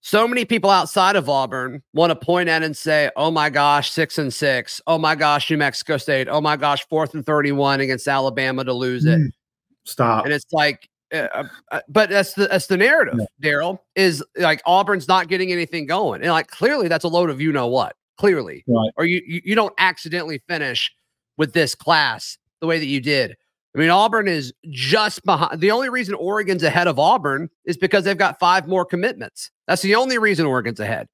so 0.02 0.28
many 0.28 0.46
people 0.46 0.70
outside 0.70 1.16
of 1.16 1.30
Auburn 1.30 1.82
want 1.94 2.12
to 2.12 2.16
point 2.16 2.48
at 2.48 2.62
and 2.62 2.78
say, 2.78 3.10
"Oh 3.16 3.32
my 3.32 3.50
gosh, 3.50 3.92
six 3.92 4.20
and 4.20 4.32
six. 4.32 4.80
Oh 4.86 5.00
my 5.00 5.16
gosh, 5.16 5.50
New 5.50 5.58
Mexico 5.58 5.98
State. 5.98 6.28
Oh 6.28 6.42
my 6.42 6.58
gosh, 6.58 6.86
fourth 6.90 7.16
and 7.16 7.26
thirty-one 7.26 7.80
against 7.80 8.08
Alabama 8.08 8.64
to 8.64 8.74
lose 8.74 9.06
it." 9.06 9.20
Mm, 9.20 9.32
stop. 9.86 10.26
And 10.26 10.34
it's 10.34 10.52
like, 10.52 10.88
uh, 11.12 11.28
uh, 11.34 11.44
uh, 11.72 11.82
but 11.88 12.10
that's 12.10 12.34
the 12.34 12.48
that's 12.48 12.68
the 12.68 12.78
narrative. 12.78 13.16
Yeah. 13.18 13.26
Darrell 13.40 13.84
is 13.96 14.24
like 14.38 14.62
Auburn's 14.66 15.08
not 15.08 15.28
getting 15.28 15.52
anything 15.52 15.86
going, 15.86 16.22
and 16.22 16.32
like 16.32 16.48
clearly 16.48 16.88
that's 16.88 17.04
a 17.04 17.10
load 17.10 17.30
of 17.30 17.42
you 17.42 17.52
know 17.52 17.68
what. 17.68 17.96
Clearly, 18.18 18.64
right. 18.68 18.92
or 18.98 19.06
you, 19.06 19.22
you 19.26 19.42
you 19.44 19.56
don't 19.56 19.74
accidentally 19.78 20.42
finish 20.48 20.92
with 21.38 21.54
this 21.54 21.74
class 21.74 22.38
the 22.60 22.68
way 22.68 22.78
that 22.78 22.86
you 22.86 23.02
did. 23.02 23.36
I 23.76 23.80
mean, 23.80 23.90
Auburn 23.90 24.28
is 24.28 24.54
just 24.70 25.24
behind. 25.24 25.60
The 25.60 25.72
only 25.72 25.90
reason 25.90 26.14
Oregon's 26.16 26.64
ahead 26.64 26.88
of 26.88 27.00
Auburn 27.00 27.50
is 27.66 27.78
because 27.78 28.04
they've 28.04 28.18
got 28.18 28.40
five 28.40 28.68
more 28.68 28.86
commitments. 28.86 29.50
That's 29.68 29.82
the 29.82 29.96
only 29.96 30.18
reason 30.18 30.46
Oregon's 30.46 30.80
ahead. 30.80 31.08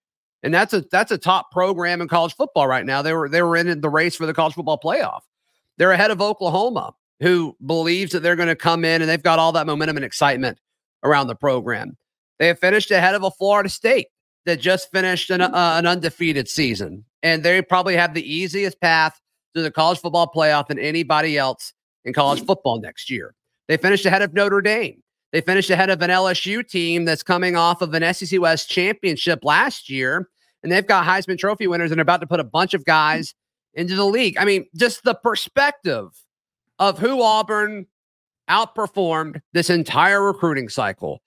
And 0.44 0.54
that's 0.54 0.74
a 0.74 0.82
that's 0.92 1.12
a 1.12 1.18
top 1.18 1.52
program 1.52 2.02
in 2.02 2.08
college 2.08 2.36
football 2.36 2.68
right 2.68 2.86
now. 2.86 3.02
They 3.02 3.14
were 3.14 3.30
they 3.30 3.42
were 3.42 3.56
in 3.56 3.82
the 3.82 3.90
race 3.90 4.16
for 4.16 4.26
the 4.26 4.34
college 4.34 4.54
football 4.54 4.80
playoff. 4.84 5.22
They're 5.78 5.92
ahead 5.92 6.12
of 6.12 6.22
Oklahoma, 6.22 6.94
who 7.20 7.56
believes 7.66 8.12
that 8.12 8.22
they're 8.22 8.36
going 8.36 8.48
to 8.48 8.56
come 8.56 8.86
in 8.86 9.02
and 9.02 9.10
they've 9.10 9.24
got 9.24 9.40
all 9.40 9.52
that 9.54 9.68
momentum 9.68 9.98
and 9.98 10.06
excitement 10.06 10.60
around 11.04 11.28
the 11.28 11.36
program. 11.36 11.98
They 12.40 12.48
have 12.48 12.60
finished 12.60 12.92
ahead 12.92 13.16
of 13.16 13.24
a 13.24 13.32
Florida 13.32 13.70
State 13.70 14.08
that 14.46 14.60
just 14.60 14.92
finished 14.92 15.30
an, 15.30 15.42
uh, 15.42 15.52
an 15.54 15.86
undefeated 15.86 16.48
season, 16.48 17.04
and 17.24 17.44
they 17.44 17.62
probably 17.62 17.96
have 17.96 18.14
the 18.14 18.34
easiest 18.34 18.80
path 18.80 19.20
to 19.56 19.62
the 19.62 19.72
college 19.72 20.00
football 20.00 20.32
playoff 20.34 20.68
than 20.68 20.80
anybody 20.80 21.38
else 21.38 21.74
in 22.06 22.14
college 22.14 22.46
football 22.46 22.80
next 22.80 23.10
year. 23.10 23.34
They 23.68 23.78
finished 23.78 24.06
ahead 24.06 24.22
of 24.22 24.34
Notre 24.34 24.62
Dame. 24.62 25.02
They 25.34 25.42
finished 25.42 25.70
ahead 25.70 25.90
of 25.90 26.02
an 26.02 26.10
LSU 26.10 26.68
team 26.68 27.06
that's 27.06 27.24
coming 27.24 27.56
off 27.56 27.82
of 27.82 27.94
an 27.94 28.14
SEC 28.14 28.40
West 28.40 28.70
championship 28.70 29.44
last 29.44 29.90
year. 29.90 30.30
And 30.64 30.72
they've 30.72 30.88
got 30.88 31.06
Heisman 31.06 31.38
Trophy 31.38 31.68
winners 31.68 31.92
and 31.92 32.00
are 32.00 32.02
about 32.02 32.22
to 32.22 32.28
put 32.28 32.40
a 32.40 32.46
bunch 32.46 32.74
of 32.74 32.86
guys 32.86 33.36
into 33.74 33.96
the 33.96 34.06
league. 34.06 34.38
I 34.38 34.46
mean, 34.46 34.66
just 34.76 35.04
the 35.04 35.14
perspective 35.16 36.10
of 36.80 37.00
who 37.00 37.22
Auburn 37.22 37.88
outperformed 38.50 39.42
this 39.54 39.70
entire 39.70 40.22
recruiting 40.22 40.70
cycle. 40.70 41.22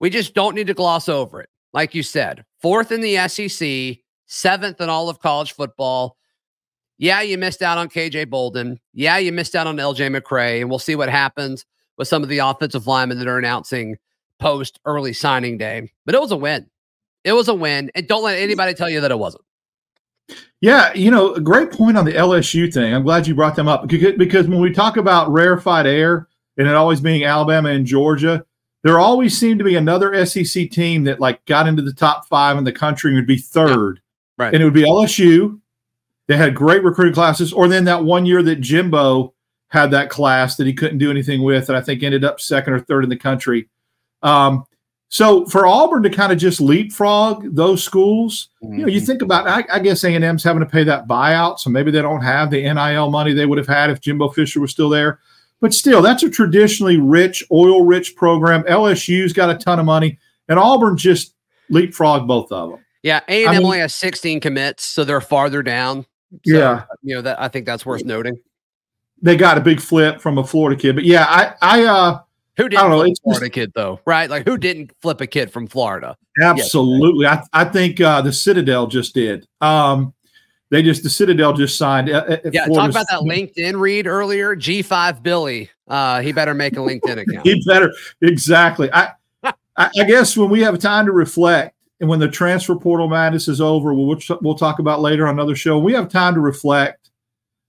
We 0.00 0.10
just 0.10 0.34
don't 0.34 0.54
need 0.54 0.66
to 0.68 0.74
gloss 0.74 1.08
over 1.08 1.40
it. 1.40 1.48
Like 1.72 1.94
you 1.94 2.02
said, 2.02 2.44
fourth 2.60 2.92
in 2.92 3.00
the 3.00 3.28
SEC, 3.28 3.98
seventh 4.26 4.80
in 4.80 4.88
all 4.88 5.08
of 5.08 5.20
college 5.20 5.52
football. 5.52 6.16
Yeah, 6.98 7.20
you 7.20 7.36
missed 7.36 7.62
out 7.62 7.78
on 7.78 7.88
KJ 7.88 8.30
Bolden. 8.30 8.78
Yeah, 8.92 9.18
you 9.18 9.32
missed 9.32 9.56
out 9.56 9.66
on 9.66 9.76
LJ 9.76 10.16
McCray. 10.16 10.60
And 10.60 10.70
we'll 10.70 10.78
see 10.78 10.94
what 10.94 11.08
happens 11.08 11.66
with 11.98 12.08
some 12.08 12.22
of 12.22 12.28
the 12.28 12.38
offensive 12.38 12.86
linemen 12.86 13.18
that 13.18 13.28
are 13.28 13.38
announcing 13.38 13.96
post 14.38 14.78
early 14.84 15.12
signing 15.12 15.58
day. 15.58 15.90
But 16.06 16.14
it 16.14 16.20
was 16.20 16.30
a 16.30 16.36
win. 16.36 16.70
It 17.24 17.32
was 17.32 17.48
a 17.48 17.54
win. 17.54 17.90
And 17.94 18.06
don't 18.06 18.22
let 18.22 18.38
anybody 18.38 18.74
tell 18.74 18.90
you 18.90 19.00
that 19.00 19.10
it 19.10 19.18
wasn't. 19.18 19.44
Yeah, 20.60 20.94
you 20.94 21.10
know, 21.10 21.34
a 21.34 21.40
great 21.40 21.70
point 21.70 21.98
on 21.98 22.04
the 22.04 22.14
LSU 22.14 22.72
thing. 22.72 22.94
I'm 22.94 23.02
glad 23.02 23.26
you 23.26 23.34
brought 23.34 23.56
them 23.56 23.68
up 23.68 23.86
because 23.86 24.48
when 24.48 24.60
we 24.60 24.72
talk 24.72 24.96
about 24.96 25.30
rarefied 25.30 25.86
air 25.86 26.28
and 26.56 26.66
it 26.66 26.74
always 26.74 27.00
being 27.00 27.24
Alabama 27.24 27.68
and 27.68 27.84
Georgia, 27.84 28.44
there 28.82 28.98
always 28.98 29.36
seemed 29.36 29.58
to 29.58 29.64
be 29.64 29.76
another 29.76 30.24
SEC 30.24 30.70
team 30.70 31.04
that 31.04 31.20
like 31.20 31.44
got 31.46 31.66
into 31.66 31.82
the 31.82 31.92
top 31.92 32.26
five 32.28 32.56
in 32.56 32.64
the 32.64 32.72
country 32.72 33.10
and 33.10 33.16
would 33.16 33.26
be 33.26 33.38
third. 33.38 34.00
Yeah, 34.38 34.44
right. 34.44 34.54
And 34.54 34.62
it 34.62 34.64
would 34.64 34.74
be 34.74 34.84
LSU. 34.84 35.60
They 36.26 36.36
had 36.36 36.54
great 36.54 36.82
recruiting 36.82 37.14
classes, 37.14 37.52
or 37.52 37.68
then 37.68 37.84
that 37.84 38.04
one 38.04 38.24
year 38.24 38.42
that 38.42 38.60
Jimbo 38.62 39.34
had 39.68 39.90
that 39.90 40.08
class 40.08 40.56
that 40.56 40.66
he 40.66 40.72
couldn't 40.72 40.98
do 40.98 41.10
anything 41.10 41.42
with, 41.42 41.68
and 41.68 41.76
I 41.76 41.82
think 41.82 42.02
ended 42.02 42.24
up 42.24 42.40
second 42.40 42.72
or 42.72 42.80
third 42.80 43.04
in 43.04 43.10
the 43.10 43.16
country. 43.16 43.68
Um, 44.22 44.64
so 45.14 45.46
for 45.46 45.64
Auburn 45.64 46.02
to 46.02 46.10
kind 46.10 46.32
of 46.32 46.38
just 46.38 46.60
leapfrog 46.60 47.54
those 47.54 47.84
schools, 47.84 48.48
mm-hmm. 48.60 48.72
you 48.72 48.80
know, 48.80 48.88
you 48.88 48.98
mm-hmm. 48.98 49.06
think 49.06 49.22
about, 49.22 49.46
I, 49.46 49.62
I 49.72 49.78
guess 49.78 50.02
A 50.02 50.12
and 50.12 50.24
M's 50.24 50.42
having 50.42 50.58
to 50.58 50.66
pay 50.66 50.82
that 50.82 51.06
buyout, 51.06 51.60
so 51.60 51.70
maybe 51.70 51.92
they 51.92 52.02
don't 52.02 52.20
have 52.20 52.50
the 52.50 52.60
NIL 52.60 53.10
money 53.10 53.32
they 53.32 53.46
would 53.46 53.56
have 53.56 53.68
had 53.68 53.90
if 53.90 54.00
Jimbo 54.00 54.30
Fisher 54.30 54.60
was 54.60 54.72
still 54.72 54.88
there. 54.88 55.20
But 55.60 55.72
still, 55.72 56.02
that's 56.02 56.24
a 56.24 56.28
traditionally 56.28 56.96
rich, 56.96 57.44
oil-rich 57.52 58.16
program. 58.16 58.64
LSU's 58.64 59.32
got 59.32 59.50
a 59.50 59.54
ton 59.56 59.78
of 59.78 59.86
money, 59.86 60.18
and 60.48 60.58
Auburn 60.58 60.96
just 60.96 61.36
leapfrog 61.70 62.26
both 62.26 62.50
of 62.50 62.70
them. 62.72 62.84
Yeah, 63.04 63.20
A 63.28 63.46
and 63.46 63.58
M 63.58 63.64
only 63.64 63.78
has 63.78 63.94
16 63.94 64.40
commits, 64.40 64.84
so 64.84 65.04
they're 65.04 65.20
farther 65.20 65.62
down. 65.62 66.06
So, 66.44 66.56
yeah, 66.58 66.84
you 67.04 67.14
know 67.14 67.22
that 67.22 67.40
I 67.40 67.46
think 67.46 67.66
that's 67.66 67.86
worth 67.86 68.04
noting. 68.04 68.36
They 69.22 69.36
got 69.36 69.58
a 69.58 69.60
big 69.60 69.80
flip 69.80 70.20
from 70.20 70.38
a 70.38 70.44
Florida 70.44 70.76
kid, 70.80 70.96
but 70.96 71.04
yeah, 71.04 71.24
I, 71.28 71.54
I, 71.62 71.84
uh, 71.84 72.18
who 72.56 72.68
didn't 72.68 72.90
flip 72.90 73.12
a 73.12 73.22
Florida 73.22 73.50
kid 73.50 73.72
though, 73.74 74.00
right? 74.04 74.30
Like 74.30 74.46
who 74.46 74.56
didn't 74.56 74.92
flip 75.02 75.20
a 75.20 75.26
kid 75.26 75.52
from 75.52 75.66
Florida? 75.66 76.16
Absolutely. 76.40 77.26
I, 77.26 77.42
I 77.52 77.64
think 77.64 78.00
uh, 78.00 78.22
the 78.22 78.32
Citadel 78.32 78.86
just 78.86 79.14
did. 79.14 79.46
Um, 79.60 80.14
they 80.70 80.82
just 80.82 81.02
the 81.02 81.10
Citadel 81.10 81.52
just 81.52 81.76
signed. 81.76 82.10
Uh, 82.10 82.24
uh 82.28 82.36
yeah, 82.52 82.66
talk 82.66 82.90
about 82.90 83.06
that 83.10 83.20
LinkedIn 83.20 83.78
read 83.78 84.06
earlier. 84.06 84.56
G5 84.56 85.22
Billy, 85.22 85.70
uh, 85.88 86.20
he 86.20 86.32
better 86.32 86.54
make 86.54 86.74
a 86.74 86.80
LinkedIn 86.80 87.18
account. 87.28 87.46
he 87.46 87.62
better 87.66 87.92
exactly. 88.22 88.90
I, 88.92 89.12
I, 89.42 89.52
I 89.76 90.04
guess 90.04 90.36
when 90.36 90.50
we 90.50 90.62
have 90.62 90.78
time 90.78 91.06
to 91.06 91.12
reflect 91.12 91.76
and 92.00 92.08
when 92.08 92.18
the 92.18 92.28
transfer 92.28 92.74
portal 92.76 93.08
madness 93.08 93.46
is 93.46 93.60
over, 93.60 93.94
we'll 93.94 94.18
we'll 94.40 94.56
talk 94.56 94.78
about 94.78 95.00
later 95.00 95.26
on 95.26 95.34
another 95.34 95.56
show. 95.56 95.78
We 95.78 95.92
have 95.92 96.08
time 96.08 96.34
to 96.34 96.40
reflect 96.40 97.10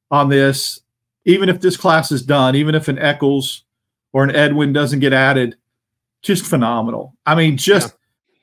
on 0.09 0.29
this, 0.29 0.79
even 1.25 1.49
if 1.49 1.61
this 1.61 1.77
class 1.77 2.11
is 2.11 2.21
done, 2.21 2.55
even 2.55 2.75
if 2.75 2.87
an 2.87 2.97
Eccles 2.97 3.64
or 4.15 4.23
an 4.23 4.33
Edwin 4.33 4.71
doesn't 4.71 5.01
get 5.01 5.11
added, 5.11 5.57
just 6.21 6.45
phenomenal. 6.45 7.13
I 7.25 7.35
mean, 7.35 7.57
just 7.57 7.93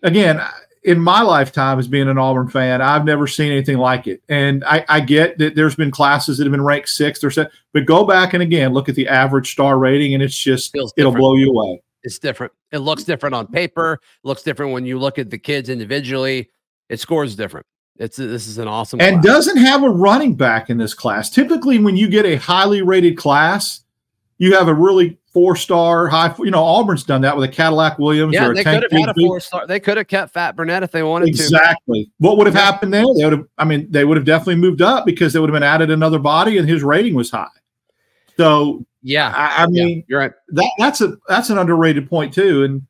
yeah. 0.03 0.09
again, 0.11 0.43
in 0.85 1.01
my 1.01 1.23
lifetime 1.23 1.79
as 1.79 1.89
being 1.89 2.11
an 2.11 2.19
Auburn 2.19 2.51
fan, 2.51 2.83
I've 2.83 3.07
never 3.07 3.27
seen 3.27 3.51
anything 3.51 3.79
like 3.79 4.07
it. 4.07 4.23
And 4.29 4.65
I, 4.65 4.85
I 4.91 5.01
get 5.01 5.39
that 5.39 5.55
there's 5.55 5.75
been 5.75 5.91
classes 5.91 6.37
that 6.37 6.45
have 6.45 6.51
been 6.51 6.61
ranked 6.61 6.91
sixth 6.91 7.25
or 7.25 7.31
seventh, 7.31 7.55
but 7.73 7.87
go 7.87 8.05
back 8.05 8.35
and 8.35 8.43
again 8.43 8.75
look 8.75 8.91
at 8.91 8.97
the 8.97 9.09
average 9.09 9.51
star 9.51 9.79
rating, 9.79 10.13
and 10.13 10.23
it's 10.23 10.37
just 10.37 10.73
Feels 10.73 10.93
it'll 10.95 11.13
different. 11.13 11.23
blow 11.23 11.37
you 11.37 11.49
away. 11.49 11.83
It's 12.03 12.19
different. 12.19 12.53
It 12.71 12.81
looks 12.81 13.05
different 13.05 13.35
on 13.35 13.47
paper. 13.47 13.95
It 13.95 14.29
looks 14.29 14.43
different 14.43 14.75
when 14.75 14.85
you 14.85 14.99
look 14.99 15.19
at 15.19 15.31
the 15.31 15.39
kids 15.39 15.71
individually. 15.71 16.51
It 16.91 17.01
scores 17.01 17.35
different. 17.35 17.65
It's 17.97 18.19
this 18.19 18.47
is 18.47 18.59
an 18.59 18.69
awesome 18.69 19.01
and 19.01 19.23
class. 19.23 19.25
doesn't 19.25 19.57
have 19.57 19.85
a 19.85 19.89
running 19.89 20.35
back 20.35 20.69
in 20.69 20.77
this 20.77 20.93
class. 20.93 21.31
Typically, 21.31 21.79
when 21.79 21.97
you 21.97 22.11
get 22.11 22.27
a 22.27 22.37
highly 22.37 22.83
rated 22.83 23.17
class, 23.17 23.83
you 24.43 24.57
have 24.57 24.67
a 24.67 24.75
really 24.75 25.17
four 25.33 25.55
star 25.55 26.09
high. 26.09 26.35
You 26.41 26.51
know, 26.51 26.65
Auburn's 26.65 27.05
done 27.05 27.21
that 27.21 27.37
with 27.37 27.49
a 27.49 27.53
Cadillac 27.53 27.97
Williams. 28.01 28.35
Yeah, 28.35 28.49
they 28.49 28.65
could 28.65 28.83
have 28.83 28.91
had 28.91 29.09
a 29.11 29.15
four 29.15 29.39
star. 29.39 29.69
They 29.69 29.79
could 29.79 29.97
have 29.97 30.09
kept 30.09 30.33
Fat 30.33 30.57
Burnett 30.57 30.83
if 30.83 30.91
they 30.91 31.05
wanted 31.05 31.29
exactly. 31.29 31.49
to. 31.49 31.63
Exactly. 31.63 32.11
What 32.19 32.39
would 32.39 32.49
have 32.49 32.57
yeah. 32.57 32.63
happened 32.63 32.93
there? 32.93 33.05
They 33.17 33.23
would 33.23 33.35
have. 33.35 33.47
I 33.57 33.65
mean, 33.65 33.87
they 33.89 34.05
would 34.05 34.17
have 34.17 34.27
definitely 34.27 34.57
moved 34.57 34.83
up 34.83 35.07
because 35.07 35.33
they 35.33 35.39
would 35.39 35.49
have 35.49 35.55
been 35.55 35.63
added 35.63 35.93
another 35.93 36.19
body, 36.19 36.59
and 36.59 36.69
his 36.69 36.83
rating 36.83 37.15
was 37.15 37.31
high. 37.31 37.47
So 38.37 38.85
yeah, 39.01 39.33
I, 39.33 39.63
I 39.63 39.67
mean, 39.69 39.99
yeah, 39.99 40.05
you're 40.09 40.19
right. 40.19 40.33
That 40.49 40.73
that's 40.77 41.01
a 41.03 41.17
that's 41.29 41.51
an 41.51 41.59
underrated 41.59 42.11
point 42.11 42.35
too. 42.35 42.65
And 42.65 42.83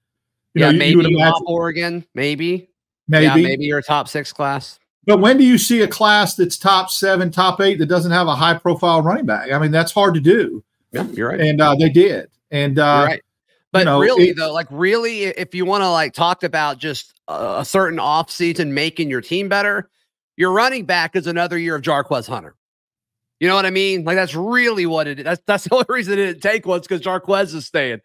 yeah, 0.55 0.71
know, 0.71 0.79
maybe 0.79 1.03
you 1.03 1.19
imagine, 1.19 1.45
Oregon, 1.47 2.05
maybe, 2.15 2.71
maybe, 3.09 3.27
yeah, 3.27 3.35
maybe 3.35 3.67
your 3.67 3.83
top 3.83 4.09
six 4.09 4.33
class. 4.33 4.79
But 5.05 5.21
when 5.21 5.37
do 5.37 5.45
you 5.45 5.59
see 5.59 5.83
a 5.83 5.89
class 5.89 6.35
that's 6.35 6.57
top 6.57 6.89
seven, 6.89 7.31
top 7.31 7.61
eight 7.61 7.79
that 7.79 7.87
doesn't 7.87 8.13
have 8.13 8.27
a 8.27 8.35
high 8.35 8.55
profile 8.55 9.03
running 9.03 9.27
back? 9.27 9.53
I 9.53 9.59
mean, 9.59 9.71
that's 9.71 9.93
hard 9.93 10.15
to 10.15 10.21
do. 10.21 10.65
Yeah, 10.93 11.07
you're 11.09 11.29
right. 11.31 11.41
And 11.41 11.61
uh, 11.61 11.75
they 11.75 11.89
did. 11.89 12.29
And 12.51 12.79
uh, 12.79 13.05
right. 13.09 13.23
But 13.73 13.81
you 13.81 13.85
know, 13.87 14.01
really, 14.01 14.29
it, 14.29 14.37
though, 14.37 14.53
like 14.53 14.67
really, 14.71 15.25
if 15.25 15.55
you 15.55 15.65
want 15.65 15.83
to 15.83 15.91
like 15.91 16.13
talk 16.13 16.43
about 16.43 16.79
just 16.79 17.15
a, 17.27 17.61
a 17.61 17.65
certain 17.65 17.99
off 17.99 18.31
season 18.31 18.75
making 18.75 19.09
your 19.09 19.23
team 19.23 19.49
better, 19.49 19.89
your 20.37 20.53
running 20.53 20.85
back 20.85 21.17
is 21.17 21.27
another 21.27 21.59
year 21.59 21.75
of 21.75 21.83
Jarquez 21.83 22.29
Hunter. 22.29 22.55
You 23.41 23.49
know 23.49 23.55
what 23.55 23.67
I 23.67 23.71
mean? 23.71 24.05
Like 24.05 24.17
that's 24.17 24.35
really 24.35 24.85
what 24.87 25.07
it 25.07 25.19
is. 25.19 25.25
That's 25.25 25.43
that's 25.47 25.65
the 25.69 25.75
only 25.75 25.87
reason 25.89 26.15
it 26.15 26.17
didn't 26.17 26.43
take 26.43 26.67
was 26.67 26.83
because 26.83 27.01
Jarquez 27.01 27.55
is 27.55 27.67
staying. 27.67 28.01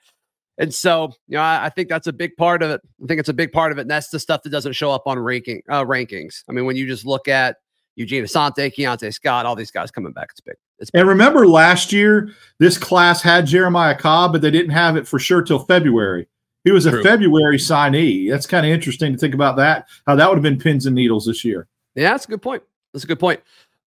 And 0.58 0.74
so, 0.74 1.14
you 1.28 1.38
know, 1.38 1.42
I, 1.44 1.66
I, 1.66 1.70
think 1.70 1.88
that's 1.88 2.08
a 2.08 2.14
big 2.14 2.36
part 2.36 2.64
of 2.64 2.72
it. 2.72 2.82
I 3.04 3.06
think 3.06 3.20
it's 3.20 3.30
a 3.30 3.34
big 3.34 3.52
part 3.52 3.72
of 3.72 3.78
it. 3.78 3.82
And 3.82 3.92
that's 3.92 4.10
the 4.10 4.20
stuff 4.20 4.42
that 4.42 4.50
doesn't 4.50 4.74
show 4.74 4.90
up 4.90 5.04
on 5.06 5.20
ranking 5.20 5.62
uh, 5.70 5.84
rankings. 5.84 6.44
I 6.50 6.54
mean, 6.54 6.66
when 6.66 6.76
you 6.76 6.88
just 6.88 7.06
look 7.06 7.28
at 7.28 7.58
Eugene 7.98 8.24
Asante, 8.24 8.74
Keionte 8.74 9.12
Scott, 9.12 9.46
all 9.46 9.56
these 9.56 9.72
guys 9.72 9.90
coming 9.92 10.14
back, 10.14 10.30
it's 10.32 10.40
big. 10.40 10.56
It's 10.80 10.92
big. 10.92 11.00
And 11.00 11.10
remember 11.10 11.48
last 11.48 11.92
year, 11.92 12.30
this 12.60 12.78
class 12.78 13.24
had 13.24 13.48
Jeremiah 13.48 13.98
Cobb, 13.98 14.32
but 14.32 14.42
they 14.42 14.52
didn't 14.52 14.72
have 14.72 14.96
it 14.96 15.08
for 15.08 15.18
sure 15.18 15.42
till 15.42 15.60
February. 15.60 16.28
He 16.64 16.72
was 16.72 16.86
a 16.86 16.92
True. 16.92 17.04
February 17.04 17.58
signee. 17.58 18.30
That's 18.30 18.46
kind 18.46 18.66
of 18.66 18.72
interesting 18.72 19.14
to 19.14 19.18
think 19.18 19.34
about 19.34 19.56
that. 19.58 19.88
How 20.06 20.16
that 20.16 20.30
would 20.30 20.36
have 20.36 20.44
been 20.44 20.60
pins 20.60 20.86
and 20.86 20.96
needles 20.96 21.26
this 21.26 21.44
year. 21.44 21.68
Yeah, 21.96 22.12
that's 22.12 22.26
a 22.26 22.28
good 22.28 22.42
point. 22.42 22.62
That's 22.94 23.04
a 23.04 23.08
good 23.08 23.20
point. 23.20 23.42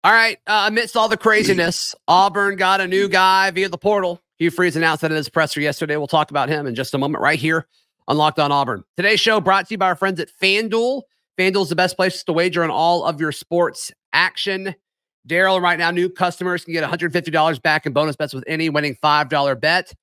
All 0.04 0.12
right. 0.12 0.40
Uh, 0.48 0.66
amidst 0.68 0.98
all 0.98 1.08
the 1.08 1.18
craziness, 1.18 1.94
Auburn 2.08 2.56
got 2.56 2.82
a 2.82 2.88
new 2.88 3.08
guy 3.08 3.52
via 3.52 3.70
the 3.70 3.78
portal. 3.78 4.22
Hugh 4.38 4.50
Freeze 4.50 4.76
announced 4.76 5.02
that 5.02 5.12
in 5.12 5.18
his 5.18 5.30
presser 5.30 5.62
yesterday. 5.62 5.98
We'll 5.98 6.08
talk 6.08 6.32
about 6.32 6.50
him 6.50 6.66
in 6.66 6.74
just 6.74 6.94
a 6.94 6.98
moment, 6.98 7.22
right 7.22 7.38
here 7.38 7.68
on 8.08 8.18
Locked 8.18 8.40
On 8.40 8.52
Auburn. 8.52 8.84
Today's 8.96 9.20
show 9.20 9.40
brought 9.42 9.68
to 9.68 9.74
you 9.74 9.78
by 9.78 9.88
our 9.88 9.96
friends 9.96 10.20
at 10.20 10.30
FanDuel. 10.42 11.02
FanDuel 11.40 11.64
is 11.64 11.70
the 11.70 11.76
best 11.76 11.96
place 11.96 12.22
to 12.24 12.34
wager 12.34 12.64
on 12.64 12.70
all 12.70 13.06
of 13.06 13.22
your 13.22 13.32
sports 13.32 13.94
action. 14.12 14.76
Darrell, 15.26 15.62
right 15.62 15.80
now, 15.80 15.90
new 15.90 16.10
customers 16.10 16.66
can 16.66 16.74
get 16.74 16.84
$150 16.84 17.62
back 17.62 17.86
in 17.86 17.94
bonus 17.94 18.18
bets 18.18 18.34
with 18.34 18.44
any 18.46 18.68
winning 18.68 18.98
$5 19.02 19.62
bet. 19.62 19.94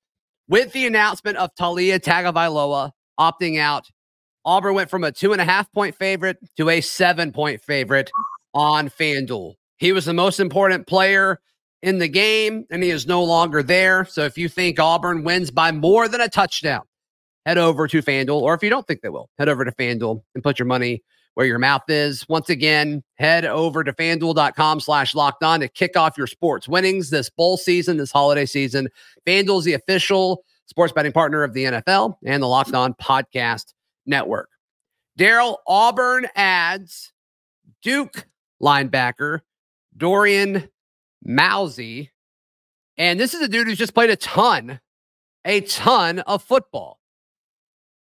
With 0.47 0.71
the 0.71 0.87
announcement 0.87 1.37
of 1.37 1.51
Taulia 1.53 1.99
Tagovailoa 1.99 2.91
opting 3.19 3.59
out, 3.59 3.87
Auburn 4.45 4.73
went 4.73 4.89
from 4.89 5.03
a 5.03 5.11
two 5.11 5.31
and 5.31 5.39
a 5.41 5.45
half 5.45 5.71
point 5.73 5.93
favorite 5.95 6.37
to 6.55 6.69
a 6.69 6.81
seven 6.81 7.31
point 7.31 7.61
favorite 7.61 8.09
on 8.55 8.89
FanDuel. 8.89 9.53
He 9.77 9.91
was 9.91 10.05
the 10.05 10.13
most 10.13 10.39
important 10.39 10.87
player 10.87 11.39
in 11.83 11.99
the 11.99 12.07
game, 12.07 12.65
and 12.71 12.81
he 12.81 12.89
is 12.89 13.05
no 13.05 13.23
longer 13.23 13.61
there. 13.61 14.05
So 14.05 14.23
if 14.23 14.39
you 14.39 14.49
think 14.49 14.79
Auburn 14.79 15.23
wins 15.23 15.51
by 15.51 15.71
more 15.71 16.07
than 16.07 16.21
a 16.21 16.29
touchdown, 16.29 16.81
head 17.45 17.59
over 17.59 17.87
to 17.87 18.01
FanDuel. 18.01 18.41
Or 18.41 18.55
if 18.55 18.63
you 18.63 18.71
don't 18.71 18.87
think 18.87 19.01
they 19.01 19.09
will, 19.09 19.29
head 19.37 19.49
over 19.49 19.65
to 19.65 19.71
FanDuel 19.73 20.23
and 20.33 20.43
put 20.43 20.57
your 20.57 20.65
money 20.65 21.03
where 21.37 21.45
your 21.45 21.59
mouth 21.59 21.83
is. 21.87 22.27
Once 22.27 22.49
again, 22.49 23.03
head 23.19 23.45
over 23.45 23.83
to 23.83 23.93
fanduel.com 23.93 24.79
slash 24.79 25.13
locked 25.13 25.43
on 25.43 25.59
to 25.59 25.67
kick 25.67 25.95
off 25.95 26.17
your 26.17 26.25
sports 26.25 26.67
winnings 26.67 27.11
this 27.11 27.29
bowl 27.29 27.57
season, 27.57 27.97
this 27.97 28.11
holiday 28.11 28.43
season. 28.43 28.89
FanDuel 29.27 29.59
is 29.59 29.65
the 29.65 29.75
official 29.75 30.43
sports 30.65 30.91
betting 30.93 31.11
partner 31.11 31.43
of 31.43 31.53
the 31.53 31.65
NFL 31.65 32.15
and 32.25 32.41
the 32.41 32.47
Locked 32.47 32.73
On 32.73 32.95
Podcast 32.95 33.75
Network. 34.07 34.49
Darrell 35.15 35.59
Auburn 35.67 36.25
adds 36.35 37.13
Duke 37.83 38.25
linebacker 38.59 39.41
Dorian 39.95 40.67
Mausi. 41.23 42.09
And 42.97 43.19
this 43.19 43.35
is 43.35 43.43
a 43.43 43.47
dude 43.47 43.67
who's 43.67 43.77
just 43.77 43.93
played 43.93 44.09
a 44.09 44.15
ton, 44.15 44.79
a 45.45 45.61
ton 45.61 46.17
of 46.17 46.41
football. 46.41 46.96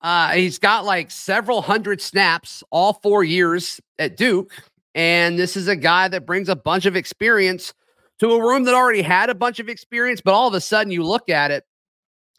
Uh, 0.03 0.31
he's 0.31 0.59
got 0.59 0.85
like 0.85 1.11
several 1.11 1.62
hundred 1.62 2.01
snaps 2.01 2.65
all 2.71 2.95
four 2.95 3.23
years 3.23 3.81
at 3.99 4.17
Duke. 4.17 4.53
And 4.95 5.38
this 5.38 5.57
is 5.57 5.69
a 5.69 5.77
guy 5.77 6.09
that 6.09 6.27
brings 6.27 6.49
a 6.49 6.57
bunch 6.57 6.87
of 6.87 6.97
experience 6.97 7.73
to 8.19 8.33
a 8.33 8.45
room 8.45 8.65
that 8.65 8.75
already 8.75 9.03
had 9.03 9.31
a 9.31 9.35
bunch 9.35 9.59
of 9.59 9.69
experience, 9.69 10.21
but 10.21 10.35
all 10.35 10.49
of 10.49 10.55
a 10.55 10.61
sudden 10.61 10.93
you 10.93 11.03
look 11.05 11.29
at 11.29 11.51
it 11.51 11.65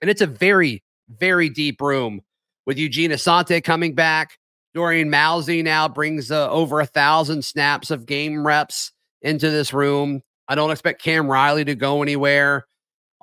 and 0.02 0.10
it's 0.10 0.22
a 0.22 0.28
very, 0.28 0.84
very 1.10 1.50
deep 1.50 1.82
room 1.82 2.22
with 2.66 2.78
Eugene 2.78 3.12
Asante 3.12 3.64
coming 3.64 3.96
back. 3.96 4.38
Dorian 4.74 5.10
Mausi 5.10 5.64
now 5.64 5.88
brings 5.88 6.32
uh, 6.32 6.50
over 6.50 6.80
a 6.80 6.86
thousand 6.86 7.44
snaps 7.46 7.92
of 7.92 8.06
game 8.06 8.46
reps 8.46 8.92
into 9.22 9.50
this 9.50 9.74
room. 9.74 10.22
I 10.48 10.56
don't 10.56 10.72
expect 10.72 11.02
Cam 11.02 11.28
Riley 11.28 11.64
to 11.66 11.76
go 11.76 12.02
anywhere. 12.02 12.66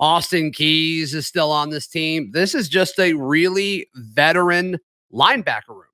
Austin 0.00 0.50
Keys 0.50 1.14
is 1.14 1.26
still 1.26 1.52
on 1.52 1.70
this 1.70 1.86
team. 1.86 2.30
This 2.32 2.54
is 2.54 2.68
just 2.68 2.98
a 2.98 3.12
really 3.12 3.86
veteran 3.94 4.78
linebacker 5.12 5.68
room. 5.68 5.84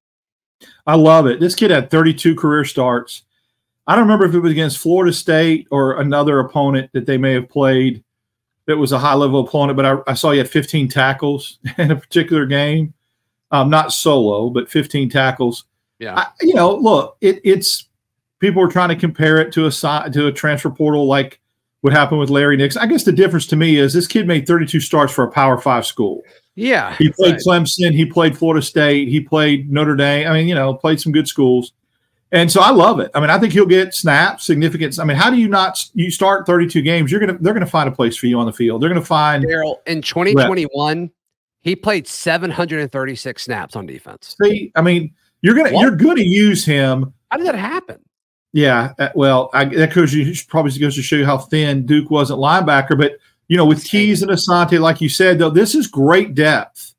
I 0.86 0.94
love 0.94 1.26
it. 1.26 1.40
This 1.40 1.54
kid 1.54 1.70
had 1.70 1.90
32 1.90 2.36
career 2.36 2.64
starts. 2.64 3.22
I 3.86 3.94
don't 3.94 4.04
remember 4.04 4.24
if 4.24 4.34
it 4.34 4.40
was 4.40 4.52
against 4.52 4.78
Florida 4.78 5.12
State 5.12 5.66
or 5.70 6.00
another 6.00 6.38
opponent 6.38 6.90
that 6.92 7.06
they 7.06 7.18
may 7.18 7.32
have 7.32 7.48
played 7.48 8.02
that 8.66 8.76
was 8.76 8.92
a 8.92 8.98
high 8.98 9.14
level 9.14 9.40
opponent, 9.40 9.76
but 9.76 9.86
I, 9.86 9.96
I 10.08 10.14
saw 10.14 10.32
he 10.32 10.38
had 10.38 10.50
15 10.50 10.88
tackles 10.88 11.58
in 11.78 11.90
a 11.90 11.96
particular 11.96 12.46
game. 12.46 12.94
Um, 13.52 13.70
not 13.70 13.92
solo, 13.92 14.50
but 14.50 14.68
15 14.68 15.08
tackles. 15.08 15.64
Yeah. 16.00 16.18
I, 16.18 16.26
you 16.40 16.54
know, 16.54 16.74
look, 16.74 17.16
it, 17.20 17.40
it's 17.44 17.88
people 18.40 18.60
are 18.62 18.68
trying 18.68 18.88
to 18.88 18.96
compare 18.96 19.38
it 19.38 19.52
to 19.52 19.66
a 19.66 19.70
to 20.10 20.26
a 20.26 20.32
transfer 20.32 20.70
portal 20.70 21.06
like 21.06 21.40
what 21.86 21.92
happened 21.92 22.18
with 22.18 22.30
Larry 22.30 22.56
Nixon. 22.56 22.82
I 22.82 22.86
guess 22.86 23.04
the 23.04 23.12
difference 23.12 23.46
to 23.46 23.54
me 23.54 23.76
is 23.76 23.92
this 23.92 24.08
kid 24.08 24.26
made 24.26 24.44
32 24.44 24.80
starts 24.80 25.12
for 25.12 25.22
a 25.22 25.30
Power 25.30 25.56
Five 25.56 25.86
school. 25.86 26.24
Yeah, 26.56 26.96
he 26.96 27.10
played 27.12 27.34
right. 27.34 27.42
Clemson, 27.46 27.94
he 27.94 28.04
played 28.04 28.36
Florida 28.36 28.60
State, 28.60 29.06
he 29.06 29.20
played 29.20 29.70
Notre 29.70 29.94
Dame. 29.94 30.26
I 30.26 30.32
mean, 30.32 30.48
you 30.48 30.56
know, 30.56 30.74
played 30.74 31.00
some 31.00 31.12
good 31.12 31.28
schools. 31.28 31.74
And 32.32 32.50
so 32.50 32.60
I 32.60 32.70
love 32.70 32.98
it. 32.98 33.12
I 33.14 33.20
mean, 33.20 33.30
I 33.30 33.38
think 33.38 33.52
he'll 33.52 33.66
get 33.66 33.94
snaps, 33.94 34.44
significance. 34.44 34.98
I 34.98 35.04
mean, 35.04 35.16
how 35.16 35.30
do 35.30 35.36
you 35.36 35.46
not 35.46 35.80
you 35.94 36.10
start 36.10 36.44
32 36.44 36.82
games? 36.82 37.12
You're 37.12 37.20
gonna 37.20 37.38
they're 37.38 37.54
gonna 37.54 37.66
find 37.66 37.88
a 37.88 37.92
place 37.92 38.16
for 38.16 38.26
you 38.26 38.36
on 38.40 38.46
the 38.46 38.52
field. 38.52 38.82
They're 38.82 38.90
gonna 38.90 39.00
find 39.00 39.44
Darrell 39.46 39.80
in 39.86 40.02
2021. 40.02 41.00
Rep. 41.02 41.10
He 41.60 41.76
played 41.76 42.08
736 42.08 43.44
snaps 43.44 43.76
on 43.76 43.86
defense. 43.86 44.34
See, 44.42 44.72
I 44.74 44.82
mean, 44.82 45.14
you're 45.40 45.54
gonna 45.54 45.70
what? 45.70 45.82
you're 45.82 46.16
to 46.16 46.26
use 46.26 46.64
him. 46.64 47.12
How 47.30 47.36
did 47.36 47.46
that 47.46 47.54
happen? 47.54 48.00
Yeah, 48.56 48.94
uh, 48.98 49.10
well, 49.14 49.50
I, 49.52 49.66
that 49.66 49.92
goes 49.92 50.14
you 50.14 50.32
probably 50.48 50.78
goes 50.78 50.94
to 50.94 51.02
show 51.02 51.16
you 51.16 51.26
how 51.26 51.36
thin 51.36 51.84
Duke 51.84 52.10
was 52.10 52.30
at 52.30 52.38
linebacker. 52.38 52.98
But 52.98 53.18
you 53.48 53.56
know, 53.58 53.66
with 53.66 53.84
Keys 53.84 54.22
and 54.22 54.30
Asante, 54.30 54.80
like 54.80 55.02
you 55.02 55.10
said, 55.10 55.38
though, 55.38 55.50
this 55.50 55.74
is 55.74 55.86
great 55.86 56.34
depth, 56.34 56.94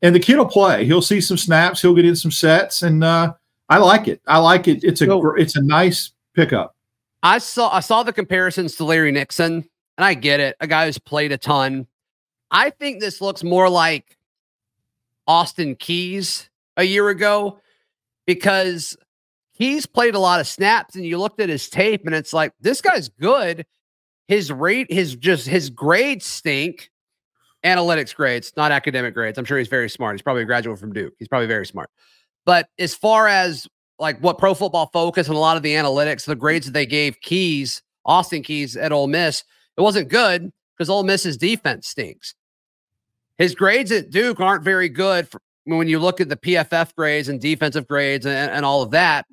and 0.00 0.14
the 0.14 0.18
kid 0.18 0.38
will 0.38 0.46
play. 0.46 0.86
He'll 0.86 1.02
see 1.02 1.20
some 1.20 1.36
snaps. 1.36 1.82
He'll 1.82 1.94
get 1.94 2.06
in 2.06 2.16
some 2.16 2.30
sets, 2.30 2.80
and 2.80 3.04
uh, 3.04 3.34
I 3.68 3.76
like 3.76 4.08
it. 4.08 4.22
I 4.26 4.38
like 4.38 4.66
it. 4.66 4.82
It's 4.82 5.02
a 5.02 5.04
so, 5.04 5.34
it's 5.34 5.56
a 5.56 5.62
nice 5.62 6.12
pickup. 6.32 6.74
I 7.22 7.36
saw 7.36 7.68
I 7.70 7.80
saw 7.80 8.02
the 8.02 8.14
comparisons 8.14 8.74
to 8.76 8.84
Larry 8.84 9.12
Nixon, 9.12 9.68
and 9.98 10.04
I 10.06 10.14
get 10.14 10.40
it. 10.40 10.56
A 10.58 10.66
guy 10.66 10.86
who's 10.86 10.96
played 10.96 11.32
a 11.32 11.36
ton. 11.36 11.86
I 12.50 12.70
think 12.70 13.00
this 13.00 13.20
looks 13.20 13.44
more 13.44 13.68
like 13.68 14.16
Austin 15.26 15.76
Keys 15.76 16.48
a 16.78 16.84
year 16.84 17.10
ago 17.10 17.60
because 18.24 18.96
he's 19.58 19.84
played 19.84 20.14
a 20.14 20.18
lot 20.18 20.40
of 20.40 20.46
snaps, 20.46 20.94
and 20.94 21.04
you 21.04 21.18
looked 21.18 21.40
at 21.40 21.48
his 21.48 21.68
tape, 21.68 22.06
and 22.06 22.14
it's 22.14 22.32
like 22.32 22.52
this 22.60 22.80
guy's 22.80 23.08
good. 23.08 23.66
His 24.28 24.52
rate, 24.52 24.90
his 24.90 25.14
just 25.16 25.46
his 25.46 25.68
grades 25.68 26.24
stink. 26.24 26.90
Analytics 27.64 28.14
grades, 28.14 28.52
not 28.56 28.70
academic 28.70 29.14
grades. 29.14 29.36
I'm 29.36 29.44
sure 29.44 29.58
he's 29.58 29.66
very 29.66 29.90
smart. 29.90 30.14
He's 30.14 30.22
probably 30.22 30.42
a 30.42 30.46
graduate 30.46 30.78
from 30.78 30.92
Duke. 30.92 31.12
He's 31.18 31.26
probably 31.26 31.48
very 31.48 31.66
smart. 31.66 31.90
But 32.46 32.68
as 32.78 32.94
far 32.94 33.26
as 33.26 33.66
like 33.98 34.20
what 34.20 34.38
Pro 34.38 34.54
Football 34.54 34.90
Focus 34.92 35.26
and 35.26 35.36
a 35.36 35.40
lot 35.40 35.56
of 35.56 35.64
the 35.64 35.74
analytics, 35.74 36.24
the 36.24 36.36
grades 36.36 36.66
that 36.66 36.72
they 36.72 36.86
gave 36.86 37.20
Keys, 37.20 37.82
Austin 38.04 38.44
Keys 38.44 38.76
at 38.76 38.92
Ole 38.92 39.08
Miss, 39.08 39.42
it 39.76 39.80
wasn't 39.80 40.08
good 40.08 40.52
because 40.76 40.88
Ole 40.88 41.02
Miss's 41.02 41.36
defense 41.36 41.88
stinks. 41.88 42.34
His 43.38 43.56
grades 43.56 43.90
at 43.90 44.10
Duke 44.10 44.38
aren't 44.38 44.62
very 44.62 44.88
good 44.88 45.28
for, 45.28 45.40
when 45.64 45.88
you 45.88 45.98
look 45.98 46.20
at 46.20 46.28
the 46.28 46.36
PFF 46.36 46.94
grades 46.94 47.28
and 47.28 47.40
defensive 47.40 47.88
grades 47.88 48.24
and, 48.24 48.50
and 48.52 48.64
all 48.64 48.82
of 48.82 48.92
that. 48.92 49.26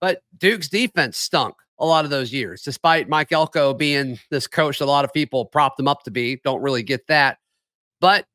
But 0.00 0.22
Duke's 0.36 0.68
defense 0.68 1.16
stunk 1.18 1.54
a 1.78 1.86
lot 1.86 2.04
of 2.04 2.10
those 2.10 2.32
years, 2.32 2.62
despite 2.62 3.08
Mike 3.08 3.32
Elko 3.32 3.74
being 3.74 4.18
this 4.30 4.46
coach 4.46 4.80
a 4.80 4.86
lot 4.86 5.04
of 5.04 5.12
people 5.12 5.44
propped 5.44 5.78
him 5.78 5.88
up 5.88 6.02
to 6.04 6.10
be. 6.10 6.40
Don't 6.44 6.62
really 6.62 6.82
get 6.82 7.06
that. 7.06 7.38
But 8.00 8.26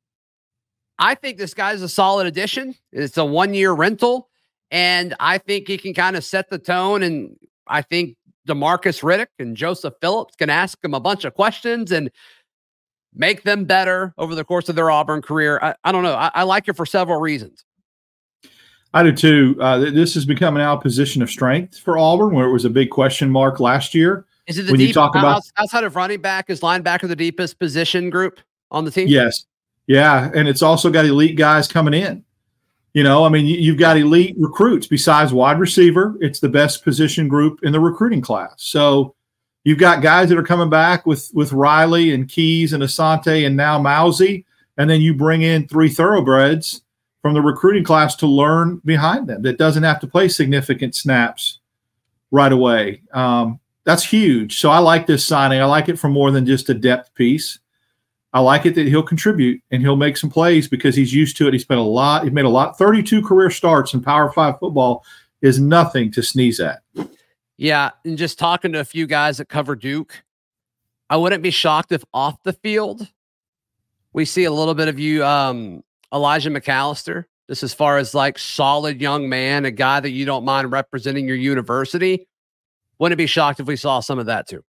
I 0.98 1.14
think 1.14 1.38
this 1.38 1.54
guy's 1.54 1.82
a 1.82 1.88
solid 1.88 2.26
addition. 2.26 2.74
It's 2.92 3.16
a 3.16 3.24
one 3.24 3.54
year 3.54 3.72
rental, 3.72 4.28
and 4.70 5.14
I 5.20 5.38
think 5.38 5.68
he 5.68 5.78
can 5.78 5.94
kind 5.94 6.16
of 6.16 6.24
set 6.24 6.50
the 6.50 6.58
tone. 6.58 7.02
And 7.02 7.36
I 7.66 7.82
think 7.82 8.16
Demarcus 8.48 9.02
Riddick 9.02 9.28
and 9.38 9.56
Joseph 9.56 9.94
Phillips 10.00 10.36
can 10.36 10.50
ask 10.50 10.82
him 10.84 10.94
a 10.94 11.00
bunch 11.00 11.24
of 11.24 11.34
questions 11.34 11.92
and 11.92 12.10
make 13.14 13.42
them 13.44 13.64
better 13.64 14.12
over 14.18 14.34
the 14.34 14.44
course 14.44 14.68
of 14.68 14.76
their 14.76 14.90
Auburn 14.90 15.22
career. 15.22 15.58
I, 15.62 15.74
I 15.84 15.92
don't 15.92 16.02
know. 16.02 16.14
I, 16.14 16.30
I, 16.34 16.42
like 16.42 16.68
it 16.68 16.74
for 16.74 16.84
several 16.84 17.20
reasons. 17.20 17.64
I 18.94 19.02
do 19.02 19.12
too. 19.12 19.56
Uh, 19.60 19.78
this 19.90 20.14
has 20.14 20.24
become 20.24 20.54
now 20.54 20.76
a 20.76 20.80
position 20.80 21.20
of 21.20 21.28
strength 21.28 21.78
for 21.80 21.98
Auburn, 21.98 22.32
where 22.32 22.46
it 22.46 22.52
was 22.52 22.64
a 22.64 22.70
big 22.70 22.90
question 22.90 23.28
mark 23.28 23.58
last 23.58 23.92
year. 23.92 24.24
Is 24.46 24.56
it 24.56 24.62
the 24.62 24.72
when 24.72 24.78
deep, 24.78 24.88
you 24.88 24.94
talk 24.94 25.16
about 25.16 25.42
outside 25.58 25.82
of 25.82 25.96
running 25.96 26.20
back? 26.20 26.48
Is 26.48 26.60
linebacker 26.60 27.08
the 27.08 27.16
deepest 27.16 27.58
position 27.58 28.08
group 28.08 28.38
on 28.70 28.84
the 28.84 28.92
team? 28.92 29.08
Yes, 29.08 29.46
yeah, 29.88 30.30
and 30.32 30.46
it's 30.46 30.62
also 30.62 30.90
got 30.90 31.06
elite 31.06 31.36
guys 31.36 31.66
coming 31.66 31.92
in. 31.92 32.24
You 32.92 33.02
know, 33.02 33.24
I 33.24 33.30
mean, 33.30 33.46
you've 33.46 33.78
got 33.78 33.96
elite 33.96 34.36
recruits 34.38 34.86
besides 34.86 35.32
wide 35.32 35.58
receiver. 35.58 36.16
It's 36.20 36.38
the 36.38 36.48
best 36.48 36.84
position 36.84 37.26
group 37.26 37.58
in 37.64 37.72
the 37.72 37.80
recruiting 37.80 38.20
class. 38.20 38.54
So 38.58 39.16
you've 39.64 39.78
got 39.78 40.02
guys 40.02 40.28
that 40.28 40.38
are 40.38 40.44
coming 40.44 40.70
back 40.70 41.04
with 41.04 41.32
with 41.34 41.52
Riley 41.52 42.14
and 42.14 42.28
Keys 42.28 42.72
and 42.72 42.84
Asante 42.84 43.44
and 43.44 43.56
now 43.56 43.80
Mausi, 43.80 44.44
and 44.78 44.88
then 44.88 45.00
you 45.00 45.14
bring 45.14 45.42
in 45.42 45.66
three 45.66 45.88
thoroughbreds 45.88 46.83
from 47.24 47.32
the 47.32 47.40
recruiting 47.40 47.82
class 47.82 48.14
to 48.14 48.26
learn 48.26 48.82
behind 48.84 49.26
them 49.26 49.40
that 49.40 49.56
doesn't 49.56 49.82
have 49.82 49.98
to 49.98 50.06
play 50.06 50.28
significant 50.28 50.94
snaps 50.94 51.60
right 52.30 52.52
away. 52.52 53.00
Um, 53.14 53.58
that's 53.84 54.04
huge. 54.04 54.60
So 54.60 54.68
I 54.68 54.76
like 54.76 55.06
this 55.06 55.24
signing. 55.24 55.58
I 55.58 55.64
like 55.64 55.88
it 55.88 55.98
for 55.98 56.10
more 56.10 56.30
than 56.30 56.44
just 56.44 56.68
a 56.68 56.74
depth 56.74 57.14
piece. 57.14 57.58
I 58.34 58.40
like 58.40 58.66
it 58.66 58.74
that 58.74 58.88
he'll 58.88 59.02
contribute 59.02 59.62
and 59.70 59.80
he'll 59.80 59.96
make 59.96 60.18
some 60.18 60.28
plays 60.28 60.68
because 60.68 60.94
he's 60.94 61.14
used 61.14 61.38
to 61.38 61.48
it. 61.48 61.54
He 61.54 61.58
spent 61.58 61.80
a 61.80 61.84
lot, 61.84 62.24
he 62.24 62.30
made 62.30 62.44
a 62.44 62.50
lot, 62.50 62.76
32 62.76 63.22
career 63.22 63.48
starts 63.48 63.94
in 63.94 64.02
Power 64.02 64.30
Five 64.30 64.58
football 64.58 65.02
is 65.40 65.58
nothing 65.58 66.12
to 66.12 66.22
sneeze 66.22 66.60
at. 66.60 66.82
Yeah. 67.56 67.92
And 68.04 68.18
just 68.18 68.38
talking 68.38 68.72
to 68.72 68.80
a 68.80 68.84
few 68.84 69.06
guys 69.06 69.38
that 69.38 69.48
cover 69.48 69.76
Duke, 69.76 70.22
I 71.08 71.16
wouldn't 71.16 71.42
be 71.42 71.50
shocked 71.50 71.90
if 71.90 72.04
off 72.12 72.42
the 72.42 72.52
field 72.52 73.08
we 74.12 74.26
see 74.26 74.44
a 74.44 74.52
little 74.52 74.74
bit 74.74 74.88
of 74.88 74.98
you, 74.98 75.24
um, 75.24 75.82
Elijah 76.14 76.50
McAllister, 76.50 77.24
just 77.48 77.62
as 77.62 77.74
far 77.74 77.98
as 77.98 78.14
like 78.14 78.38
solid 78.38 79.00
young 79.00 79.28
man, 79.28 79.64
a 79.64 79.70
guy 79.70 80.00
that 80.00 80.10
you 80.10 80.24
don't 80.24 80.44
mind 80.44 80.70
representing 80.70 81.26
your 81.26 81.36
university. 81.36 82.26
Wouldn't 82.98 83.18
be 83.18 83.26
shocked 83.26 83.60
if 83.60 83.66
we 83.66 83.76
saw 83.76 84.00
some 84.00 84.18
of 84.18 84.26
that 84.26 84.48
too. 84.48 84.64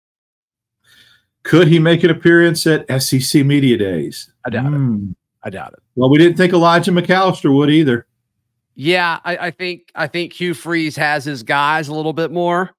Could 1.43 1.67
he 1.67 1.81
make 1.81 2.05
an 2.05 2.11
appearance 2.11 2.67
at 2.67 3.03
SEC 3.03 3.45
Media 3.45 3.77
Days? 3.77 4.33
I 4.47 4.51
doubt 4.51 4.67
mm. 4.67 4.75
it. 4.75 4.79
Hmm. 4.79 5.13
I 5.43 5.51
doubt 5.51 5.73
it. 5.73 5.81
Well, 5.97 6.09
we 6.09 6.19
didn't 6.19 6.37
think 6.37 6.53
Elijah 6.53 6.93
McAllister 6.93 7.55
would 7.55 7.69
either. 7.69 8.07
Yeah, 8.75 9.19
I, 9.25 9.37
I, 9.37 9.51
think 9.51 9.91
I 9.95 10.07
think 10.07 10.33
Hugh 10.33 10.55
Freeze 10.55 10.97
has 10.97 11.25
his 11.25 11.43
guys 11.43 11.89
a 11.89 11.95
little 11.95 12.13
bit 12.13 12.31
more. 12.31 12.71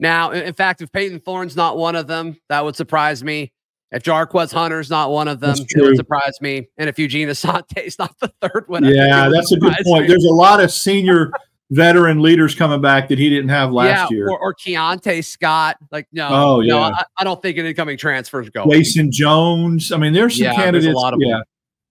Now, 0.00 0.32
in, 0.32 0.42
in, 0.42 0.54
fact, 0.54 0.82
if 0.82 0.90
Payton 0.92 1.20
Thorne's 1.20 1.56
not 1.56 1.78
one 1.78 1.94
of 1.94 2.08
them, 2.08 2.36
that 2.48 2.64
would 2.64 2.74
surprise 2.74 3.22
me. 3.22 3.52
If 3.92 4.04
Jarquez 4.04 4.52
Hunter's 4.52 4.88
not 4.88 5.10
one 5.10 5.26
of 5.26 5.40
them, 5.40 5.56
it 5.58 5.82
would 5.82 5.96
surprise 5.96 6.40
me. 6.40 6.68
And 6.78 6.88
if 6.88 6.98
Eugene 6.98 7.28
Asante's 7.28 7.98
not 7.98 8.16
the 8.20 8.28
third 8.40 8.64
one, 8.68 8.84
yeah, 8.84 9.28
that's 9.28 9.52
a 9.52 9.56
good 9.56 9.74
point. 9.84 10.02
Me. 10.02 10.08
There's 10.08 10.24
a 10.24 10.32
lot 10.32 10.60
of 10.60 10.70
senior 10.70 11.32
veteran 11.70 12.20
leaders 12.20 12.54
coming 12.54 12.80
back 12.80 13.08
that 13.08 13.18
he 13.18 13.28
didn't 13.28 13.48
have 13.48 13.72
last 13.72 14.10
yeah, 14.10 14.16
year. 14.16 14.28
Or, 14.28 14.38
or 14.38 14.54
Keionte 14.54 15.24
Scott. 15.24 15.76
Like, 15.90 16.06
no, 16.12 16.28
oh, 16.30 16.60
yeah. 16.60 16.72
no, 16.72 16.80
I, 16.80 17.04
I, 17.18 17.24
don't 17.24 17.40
think 17.40 17.58
any 17.58 17.68
incoming 17.70 17.96
transfers 17.96 18.50
go. 18.50 18.68
Jason 18.68 19.10
Jones. 19.10 19.92
I 19.92 19.96
mean, 19.96 20.12
there's 20.12 20.36
some 20.36 20.44
yeah, 20.44 20.54
candidates. 20.54 20.84
There's 20.84 20.94
a 20.94 20.98
lot 20.98 21.14
of 21.14 21.20
yeah. 21.20 21.36
Them. 21.36 21.44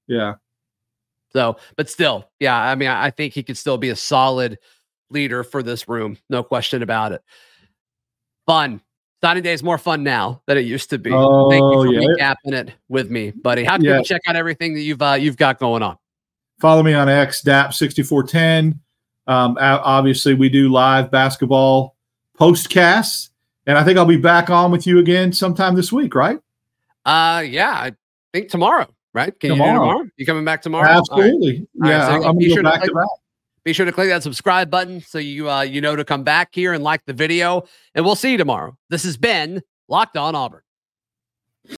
Yeah. 0.08 0.34
So, 1.32 1.58
but 1.76 1.90
still, 1.90 2.30
yeah, 2.40 2.60
I 2.60 2.76
mean, 2.76 2.90
I 2.90 3.12
think 3.12 3.34
he 3.34 3.44
could 3.44 3.58
still 3.58 3.78
be 3.78 3.90
a 3.90 3.96
solid 3.96 4.58
leader 5.10 5.44
for 5.44 5.62
this 5.62 5.88
room. 5.88 6.18
No 6.30 6.44
question 6.44 6.82
about 6.82 7.12
it. 7.12 7.22
Fun. 8.48 8.82
Signing 9.22 9.44
day 9.44 9.52
is 9.52 9.62
more 9.62 9.78
fun 9.78 10.04
now 10.04 10.42
than 10.46 10.58
it 10.58 10.62
used 10.62 10.90
to 10.92 10.98
be. 10.98 11.12
Oh, 11.12 11.50
Thank 11.50 11.62
you 11.62 11.74
for 11.74 11.94
yeah. 11.94 12.08
recapping 12.08 12.54
it 12.54 12.74
with 12.88 13.12
me, 13.12 13.32
buddy. 13.32 13.66
How 13.66 13.76
can 13.76 13.86
yeah. 13.86 14.02
check 14.02 14.22
out 14.28 14.38
everything 14.38 14.74
that 14.76 14.82
you've 14.82 15.02
uh, 15.02 15.18
you've 15.20 15.36
got 15.36 15.60
going 15.60 15.84
on? 15.84 15.98
Follow 16.60 16.84
me 16.84 16.94
on 16.94 17.10
X, 17.10 17.42
DAP6410. 17.44 18.80
Um, 19.28 19.58
obviously, 19.60 20.34
we 20.34 20.48
do 20.48 20.70
live 20.70 21.12
basketball 21.12 21.98
postcasts, 22.40 23.30
and 23.68 23.78
I 23.78 23.84
think 23.84 23.98
I'll 23.98 24.06
be 24.06 24.18
back 24.18 24.50
on 24.50 24.72
with 24.72 24.88
you 24.88 25.00
again 25.00 25.34
sometime 25.34 25.76
this 25.76 25.92
week, 25.92 26.16
right? 26.16 26.40
Uh, 27.06 27.44
yeah, 27.46 27.72
I 27.72 27.92
think 28.34 28.50
tomorrow, 28.50 28.88
right? 29.14 29.38
Can 29.38 29.52
tomorrow. 29.52 29.72
you 29.72 29.80
tomorrow? 29.80 30.10
You 30.18 30.26
coming 30.26 30.46
back 30.46 30.62
tomorrow? 30.62 30.90
Absolutely. 30.90 31.68
Right. 31.76 31.90
Yeah, 31.90 32.08
right, 32.08 32.22
so 32.22 32.30
I'm 32.30 32.40
going 32.40 32.64
back 32.64 32.84
to, 32.84 32.94
back. 32.94 33.08
Be 33.64 33.74
sure 33.74 33.86
to 33.86 33.92
click 33.92 34.10
that 34.10 34.24
subscribe 34.24 34.70
button 34.70 35.02
so 35.02 35.18
you 35.20 35.50
uh, 35.50 35.62
you 35.62 35.82
know 35.82 35.96
to 35.96 36.06
come 36.06 36.24
back 36.24 36.50
here 36.54 36.74
and 36.74 36.84
like 36.84 37.06
the 37.06 37.14
video, 37.14 37.64
and 37.94 38.06
we'll 38.06 38.16
see 38.16 38.32
you 38.32 38.38
tomorrow. 38.38 38.78
This 38.90 39.04
has 39.04 39.18
been 39.18 39.62
Locked 39.88 40.18
on 40.18 40.36
Auburn. 40.36 40.62